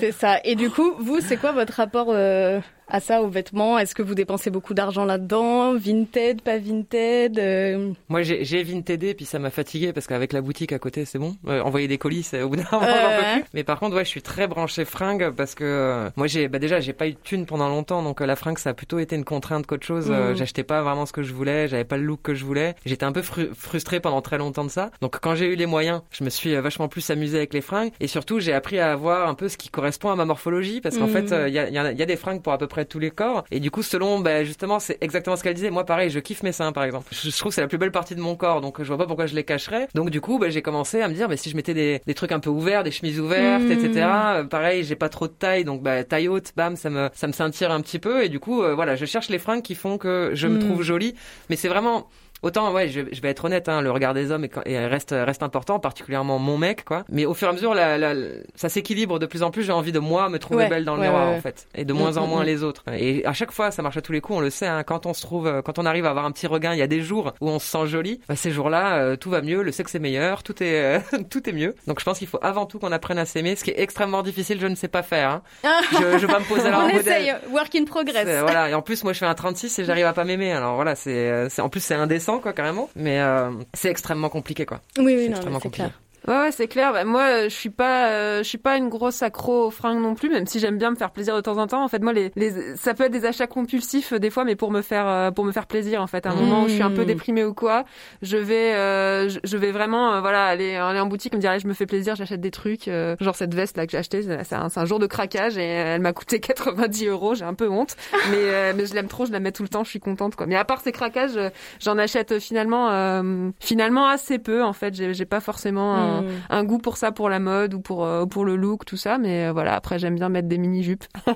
[0.00, 0.38] C'est ça.
[0.44, 3.78] Et du coup, vous, c'est quoi votre rapport euh, à ça, aux vêtements?
[3.78, 5.74] Est-ce que vous dépensez beaucoup d'argent là-dedans?
[5.76, 10.72] Vinted, pas Vinted euh, Moi, j'ai Vinted, puis ça m'a fatigué parce qu'avec la boutique
[10.72, 11.36] à côté, c'est bon.
[11.48, 13.44] Euh, envoyer des colis, c'est au bout d'un moment, j'en peux plus.
[13.54, 16.58] Mais par contre, ouais, je suis très branché fringue parce que euh, moi, j'ai bah
[16.58, 18.98] déjà, j'ai pas eu de thune pendant longtemps, donc euh, la fringue, ça a plutôt
[18.98, 20.08] été une contrainte qu'autre chose.
[20.10, 20.36] Euh, Mhm.
[20.36, 22.74] J'achetais pas vraiment ce que je voulais, j'avais pas le look que je voulais.
[22.84, 24.90] J'étais un peu fru- frustré pendant très longtemps de ça.
[25.00, 27.60] Donc quand j'ai eu les moyens, je me suis euh, vachement plus amusé avec les
[27.60, 30.80] fringues et surtout, j'ai appris à avoir un peu ce qui correspond à ma morphologie
[30.80, 31.12] parce qu'en Mhm.
[31.12, 32.58] fait, euh, il y, a, il y, a, il y a des fringues pour à
[32.58, 35.54] peu près tous les corps et du coup, selon, bah, justement, c'est exactement ce qu'elle
[35.54, 35.70] disait.
[35.70, 37.06] Moi, pareil, je kiffe mes seins, par exemple.
[37.12, 38.98] Je, je trouve que c'est la plus belle partie de mon corps, donc je vois
[38.98, 39.88] pas pourquoi je les cacherais.
[39.94, 42.14] Donc du coup, bah, j'ai commencé à me dire, bah, si je mettais des, des
[42.14, 43.72] trucs un peu ouverts, des chemises ouvertes, Mhm.
[43.72, 44.06] etc.
[44.36, 47.26] euh, pareil, j'ai pas trop de taille, donc bah, taille haute, bam, ça me ça
[47.26, 49.74] me scintille un petit peu et du coup, euh, voilà, je cherche les fringues qui
[49.74, 50.58] font que je me Mhm.
[50.60, 51.14] trouve jolie.
[51.48, 52.08] Mais c'est vraiment
[52.42, 55.14] Autant, ouais, je, je vais être honnête, hein, le regard des hommes est, est- reste,
[55.16, 57.04] reste important, particulièrement mon mec, quoi.
[57.10, 58.14] Mais au fur et à mesure, la, la-
[58.54, 59.62] ça s'équilibre de plus en plus.
[59.64, 61.66] J'ai envie de moi me trouver Ouais, belle dans le ouais, miroir, ouais, en fait,
[61.74, 62.84] et de moins en Mm, moins mm, les autres.
[62.94, 64.38] Et à chaque fois, ça marche à tous les coups.
[64.38, 66.30] On le sait, hein, quand on se trouve, euh, quand on arrive à avoir un
[66.32, 68.20] petit regain, il y a des jours où on se sent joli.
[68.28, 71.48] Bah, ces jours-là, euh, tout va mieux, le sexe est meilleur, tout est, euh, tout
[71.48, 71.74] est mieux.
[71.86, 74.22] Donc, je pense qu'il faut avant tout qu'on apprenne à s'aimer, ce qui est extrêmement
[74.22, 74.58] difficile.
[74.60, 75.30] Je ne sais pas faire.
[75.30, 75.42] hein.
[75.92, 77.00] Je, je vais pas me poser là On en modèle.
[77.00, 78.26] essaye, work in progress.
[78.42, 80.52] Voilà, et en plus moi je fais un 36 et j'arrive à pas m'aimer.
[80.52, 84.80] Alors voilà, c'est en plus c'est indécent quoi carrément, mais euh, c'est extrêmement compliqué quoi.
[84.98, 85.88] Oui, oui, C'est non, extrêmement compliqué.
[85.88, 86.00] clair.
[86.28, 86.92] Ouais, ouais, c'est clair.
[86.92, 90.00] Bah, moi, euh, je suis pas, euh, je suis pas une grosse accro aux fringues
[90.00, 91.82] non plus, même si j'aime bien me faire plaisir de temps en temps.
[91.82, 94.56] En fait, moi, les, les, ça peut être des achats compulsifs euh, des fois, mais
[94.56, 96.02] pour me faire, euh, pour me faire plaisir.
[96.02, 96.40] En fait, à un Mmh.
[96.40, 97.84] moment où je suis un peu déprimée ou quoi,
[98.22, 101.60] je vais, euh, je, je vais vraiment, voilà, aller, aller en boutique, me dire, allez,
[101.60, 104.22] je me fais plaisir, j'achète des trucs, euh, genre cette veste là que j'ai achetée,
[104.22, 107.34] c'est un, jour de craquage et elle m'a coûté 90 euros.
[107.34, 107.96] J'ai un peu honte,
[108.30, 110.36] mais, euh, mais je l'aime trop, je la mets tout le temps, je suis contente
[110.36, 110.46] quoi.
[110.46, 111.38] Mais à part ces craquages,
[111.80, 114.62] j'en achète finalement, euh, finalement assez peu.
[114.62, 116.24] En fait, j'ai j'ai pas forcément un,
[116.58, 119.18] un goût pour ça, pour la mode ou pour euh, pour le look, tout ça.
[119.18, 121.04] Mais euh, voilà, après j'aime bien mettre des mini jupes.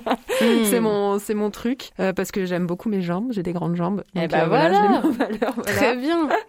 [0.65, 3.27] c'est mon c'est mon truc euh, parce que j'aime beaucoup mes jambes.
[3.31, 4.03] J'ai des grandes jambes.
[4.15, 4.77] Eh Donc, ben euh, voilà, voilà.
[4.77, 5.53] je les mets en valeur.
[5.55, 5.71] voilà.
[5.71, 6.29] Très bien.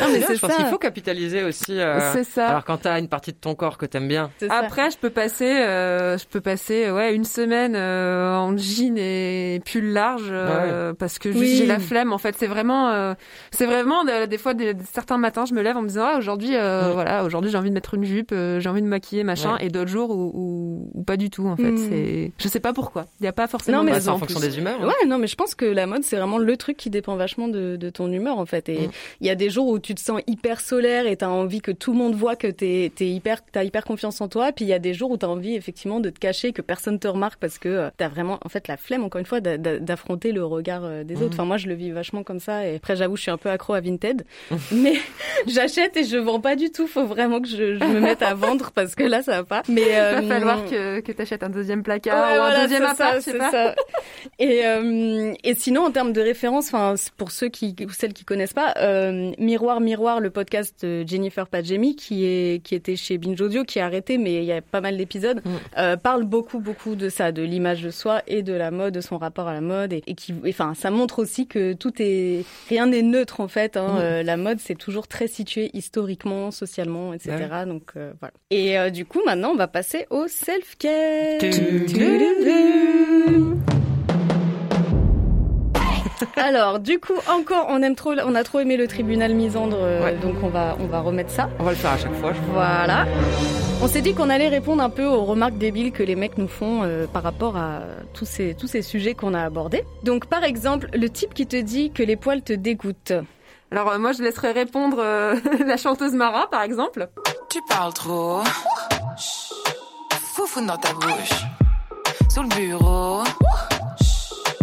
[0.00, 0.56] Non, mais c'est je pense ça.
[0.56, 1.78] qu'il faut capitaliser aussi.
[1.78, 2.48] euh, C'est ça.
[2.48, 4.30] Alors quand t'as une partie de ton corps que t'aimes bien.
[4.38, 4.54] C'est ça.
[4.56, 9.60] Après, je peux passer, euh, je peux passer, ouais, une semaine euh, en jean et
[9.70, 11.56] pull large euh, parce que Oui.
[11.56, 12.12] j'ai la flemme.
[12.12, 13.14] En fait, c'est vraiment, euh,
[13.52, 16.18] c'est vraiment euh, des fois des, certains matins, je me lève en me disant, ah,
[16.18, 16.92] aujourd'hui, euh, Mm.
[16.94, 19.54] voilà, aujourd'hui j'ai envie de mettre une jupe, euh, j'ai envie de me maquiller, machin,
[19.54, 19.66] Ouais.
[19.66, 21.46] et d'autres jours où, où, où pas du tout.
[21.46, 21.88] En fait, Mm.
[21.88, 23.06] c'est, je sais pas pourquoi.
[23.20, 23.78] Il y a pas forcément.
[23.78, 24.48] Non, mais de Bah, c'est en en fonction plus.
[24.48, 24.78] des humeurs.
[24.82, 24.86] hein.
[24.86, 27.48] Ouais, non, mais je pense que la mode, c'est vraiment le truc qui dépend vachement
[27.48, 28.68] de, de ton humeur, en fait.
[28.68, 28.90] Et Mm.
[29.22, 31.72] il y a des jours où tu te sens hyper solaire et t'as envie que
[31.72, 34.52] tout le monde voit que t'es, t'es hyper, t'as hyper confiance en toi.
[34.52, 36.98] Puis il y a des jours où t'as envie, effectivement, de te cacher, que personne
[36.98, 39.56] te remarque parce que euh, t'as vraiment, en fait, la flemme, encore une fois, d'a-
[39.58, 41.22] d'a- d'affronter le regard euh, des Mm.
[41.22, 41.32] autres.
[41.34, 42.66] Enfin, moi, je le vis vachement comme ça.
[42.68, 44.24] Et après, j'avoue, je suis un peu accro à Vinted.
[44.72, 44.94] mais
[45.46, 46.86] j'achète et je vends pas du tout.
[46.86, 49.62] Faut vraiment que je, je me mette à vendre parce que là, ça va pas.
[49.68, 52.62] Mais, Il euh, va falloir que, que t'achètes un deuxième placard Ouais, ou un voilà,
[52.62, 53.74] deuxième appart, c'est ça.
[54.38, 58.24] Et, euh, et sinon, en termes de référence, enfin, pour ceux qui ou celles qui
[58.24, 63.18] connaissent pas, euh, Miroir Miroir, le podcast de Jennifer Padjemi, qui est qui était chez
[63.18, 65.50] Binge Audio, qui a arrêté, mais il y a pas mal d'épisodes, Mm.
[65.78, 69.00] euh, parle beaucoup beaucoup de ça, de l'image de soi et de la mode, de
[69.00, 72.44] son rapport à la mode, et, et qui, enfin, ça montre aussi que tout est,
[72.68, 73.76] rien n'est neutre en fait.
[73.76, 73.98] Hein, Mm.
[74.00, 77.30] Euh, la mode, c'est toujours très situé historiquement, socialement, etc.
[77.32, 77.48] Ouais.
[77.66, 78.32] Donc euh, voilà.
[78.50, 81.38] Et euh, du coup, maintenant, on va passer au self care.
[81.38, 83.58] Tudum.
[86.36, 90.04] Alors, du coup, encore, on aime trop, on a trop aimé le tribunal misandre, euh,
[90.04, 90.14] Ouais.
[90.16, 91.50] donc on va, on va remettre ça.
[91.58, 92.32] On va le faire à chaque fois.
[92.32, 92.52] je crois.
[92.52, 93.06] Voilà.
[93.82, 96.46] On s'est dit qu'on allait répondre un peu aux remarques débiles que les mecs nous
[96.48, 97.80] font euh, par rapport à
[98.14, 99.82] tous ces, tous ces sujets qu'on a abordés.
[100.04, 103.12] Donc, par exemple, le type qui te dit que les poils te dégoûtent.
[103.72, 105.34] Alors euh, moi, je laisserai répondre euh,
[105.66, 107.08] la chanteuse Mara, par exemple.
[107.52, 108.40] Tu parles trop.
[109.18, 109.52] Chut.
[110.34, 111.44] Foufoune dans ta bouche.
[112.30, 113.22] Sous le bureau.
[114.00, 114.56] Chut.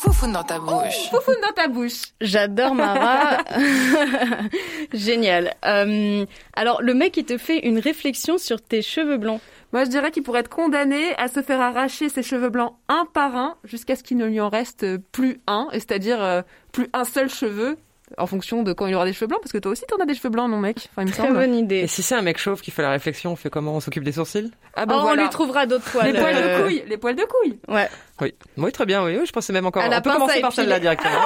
[0.00, 1.10] Foufoune dans ta bouche.
[1.10, 2.02] Foufoune dans ta bouche.
[2.20, 3.38] J'adore Mara.
[4.92, 5.56] Génial.
[5.64, 6.24] Euh,
[6.54, 9.40] alors, le mec, il te fait une réflexion sur tes cheveux blancs.
[9.72, 13.04] Moi, je dirais qu'il pourrait être condamné à se faire arracher ses cheveux blancs un
[13.12, 16.88] par un jusqu'à ce qu'il ne lui en reste plus un, et c'est-à-dire euh, plus
[16.92, 17.78] un seul cheveu
[18.16, 20.06] en fonction de quand il aura des cheveux blancs, parce que toi aussi t'en as
[20.06, 20.88] des cheveux blancs, mon mec.
[20.92, 21.34] Enfin, il me Très semble.
[21.34, 21.86] bonne Et idée.
[21.86, 24.12] si c'est un mec chauve qui fait la réflexion, on fait comment On s'occupe des
[24.12, 24.50] sourcils?
[24.74, 26.06] Ah Oh, ben on lui trouvera d'autres poils.
[26.12, 27.58] Les poils euh, de couilles, les poils de couilles.
[27.68, 27.88] Ouais,
[28.20, 28.34] Oui.
[28.56, 29.04] Oui, très bien.
[29.04, 29.82] Oui, oui je pensais même encore.
[29.82, 31.10] À la on peut commencer par celle-là directement.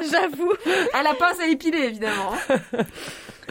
[0.10, 0.52] j'avoue.
[0.94, 2.32] À la pince à épiler, évidemment.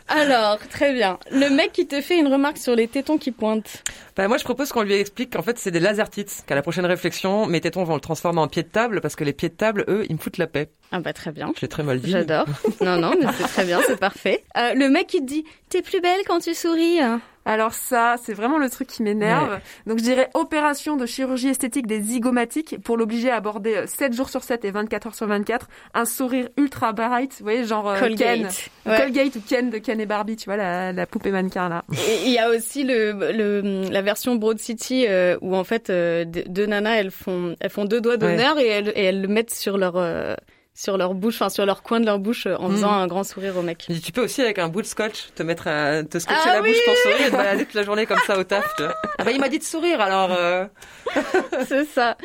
[0.08, 1.20] Alors, très bien.
[1.32, 3.84] Le mec qui te fait une remarque sur les tétons qui pointent.
[4.16, 6.44] Bah, moi, je propose qu'on lui explique qu'en fait, c'est des lasertites.
[6.48, 9.24] Qu'à la prochaine réflexion, mes tétons vont le transformer en pied de table parce que
[9.24, 10.70] les pieds de table, eux, ils me foutent la paix.
[10.92, 11.52] Ah bah très bien.
[11.56, 12.12] Je l'ai très mal dit.
[12.12, 12.46] J'adore.
[12.82, 14.44] Non, non, mais c'est très bien, c'est parfait.
[14.58, 17.00] Euh, le mec qui te dit, t'es plus belle quand tu souris.
[17.00, 17.22] hein.
[17.50, 19.60] Alors ça, c'est vraiment le truc qui m'énerve.
[19.88, 24.30] Donc je dirais opération de chirurgie esthétique des zygomatiques pour l'obliger à aborder 7 jours
[24.30, 28.00] sur 7 et 24 heures sur 24 un sourire ultra bright, vous voyez, genre euh,
[28.00, 28.10] Ken.
[28.10, 28.70] Colgate.
[28.86, 28.98] Ouais.
[28.98, 31.86] Colgate ou Ken de Ken et Barbie, tu vois, la, la poupée mannequin là.
[32.24, 36.26] Il y a aussi le, le la version Broad City euh, où en fait euh,
[36.26, 39.28] deux deux nanas elles font elles font deux doigts d'honneur et elles et elles le
[39.28, 40.36] mettent sur leur euh,
[40.82, 42.72] sur leur bouche, enfin sur leur coin de leur bouche euh, en Mm.
[42.72, 43.86] faisant un grand sourire au mec.
[44.04, 46.62] Tu peux aussi avec un bout de scotch te mettre à te scotcher Ah la
[46.62, 48.64] oui bouche pour sourire et te balader toute la journée comme ça au taf.
[48.78, 48.94] Tu vois.
[49.18, 50.32] Ah bah il m'a dit de sourire alors.
[50.32, 50.66] euh,
[51.68, 52.16] C'est ça.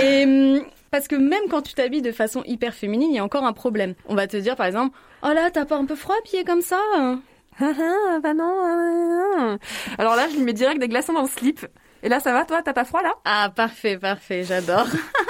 [0.00, 0.62] Et hum,
[0.92, 3.52] parce que même quand tu t'habilles de façon hyper féminine, il y a encore un
[3.52, 3.94] problème.
[4.06, 6.62] On va te dire par exemple, oh là, t'as pas un peu froid pied comme
[6.62, 6.78] ça?
[6.96, 7.20] Hein
[7.60, 8.54] Ah ah, bah non.
[8.64, 9.56] ah, ah.
[9.98, 11.66] Alors là, je lui mets direct des glaçons dans le slip.
[12.02, 13.12] Et là, ça va, toi T'as pas froid là?
[13.24, 14.86] Ah parfait, parfait, j'adore.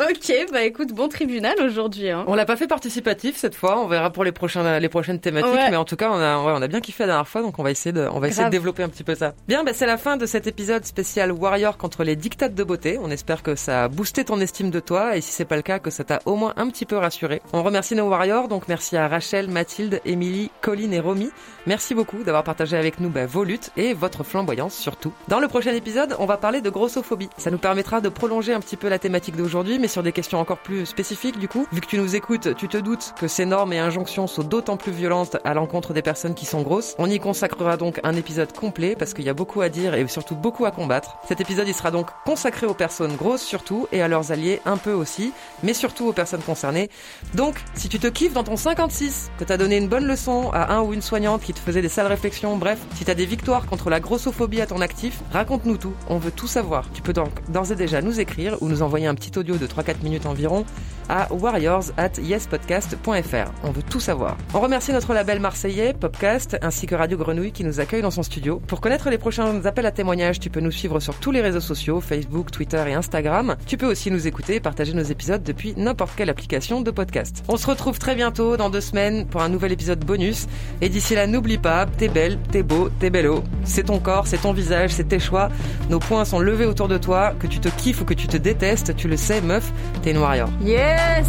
[0.00, 2.10] ok, bah écoute, bon tribunal aujourd'hui.
[2.10, 2.24] Hein.
[2.26, 3.80] On l'a pas fait participatif cette fois.
[3.80, 5.52] On verra pour les prochains les prochaines thématiques.
[5.52, 5.70] Ouais.
[5.70, 7.58] Mais en tout cas, on a ouais, on a bien kiffé la dernière fois, donc
[7.58, 9.34] on va essayer de on va essayer de développer un petit peu ça.
[9.48, 12.98] Bien, bah, c'est la fin de cet épisode spécial Warrior contre les dictates de beauté.
[13.02, 15.62] On espère que ça a boosté ton estime de toi et si c'est pas le
[15.62, 17.42] cas, que ça t'a au moins un petit peu rassuré.
[17.52, 21.30] On remercie nos Warriors, donc merci à Rachel, Mathilde, Émilie, Colline et Romy.
[21.66, 25.12] Merci beaucoup d'avoir partagé avec nous bah, vos luttes et votre flamboyance surtout.
[25.28, 27.28] Dans le prochain épisode, on va parler de grossophobie.
[27.36, 30.38] Ça nous permettra de prolonger un petit peu la thématique d'aujourd'hui, mais sur des questions
[30.38, 31.66] encore plus spécifiques du coup.
[31.72, 34.76] Vu que tu nous écoutes, tu te doutes que ces normes et injonctions sont d'autant
[34.76, 36.94] plus violentes à l'encontre des personnes qui sont grosses.
[36.98, 40.06] On y consacrera donc un épisode complet parce qu'il y a beaucoup à dire et
[40.06, 41.16] surtout beaucoup à combattre.
[41.26, 44.92] Cet épisode sera donc consacré aux personnes grosses surtout et à leurs alliés un peu
[44.92, 45.32] aussi,
[45.64, 46.88] mais surtout aux personnes concernées.
[47.34, 50.74] Donc, si tu te kiffes dans ton 56, que t'as donné une bonne leçon à
[50.74, 53.66] un ou une soignante qui te faisait des sales réflexions, bref, si t'as des victoires
[53.66, 55.94] contre la grossophobie à ton actif, raconte-nous tout.
[56.08, 56.84] On veut tout savoir.
[56.92, 59.66] Tu peux donc d'ores et déjà nous écrire ou nous envoyer un petit audio de
[59.74, 60.64] 3-4 minutes environ
[61.08, 63.52] à warriors at yespodcast.fr.
[63.64, 64.36] On veut tout savoir.
[64.54, 68.22] On remercie notre label marseillais, Popcast, ainsi que Radio Grenouille qui nous accueille dans son
[68.22, 68.60] studio.
[68.66, 71.60] Pour connaître les prochains appels à témoignages, tu peux nous suivre sur tous les réseaux
[71.60, 73.56] sociaux, Facebook, Twitter et Instagram.
[73.66, 77.44] Tu peux aussi nous écouter et partager nos épisodes depuis n'importe quelle application de podcast.
[77.48, 80.46] On se retrouve très bientôt, dans deux semaines, pour un nouvel épisode bonus.
[80.80, 83.42] Et d'ici là, n'oublie pas, t'es belle, t'es beau, t'es bello.
[83.64, 85.48] C'est ton corps, c'est ton visage, c'est tes choix.
[85.90, 88.36] Nos poings sont levés autour de toi, que tu te kiffes ou que tu te
[88.36, 90.48] détestes, tu le sais, meuf, t'es warrior.
[90.60, 91.26] Yes!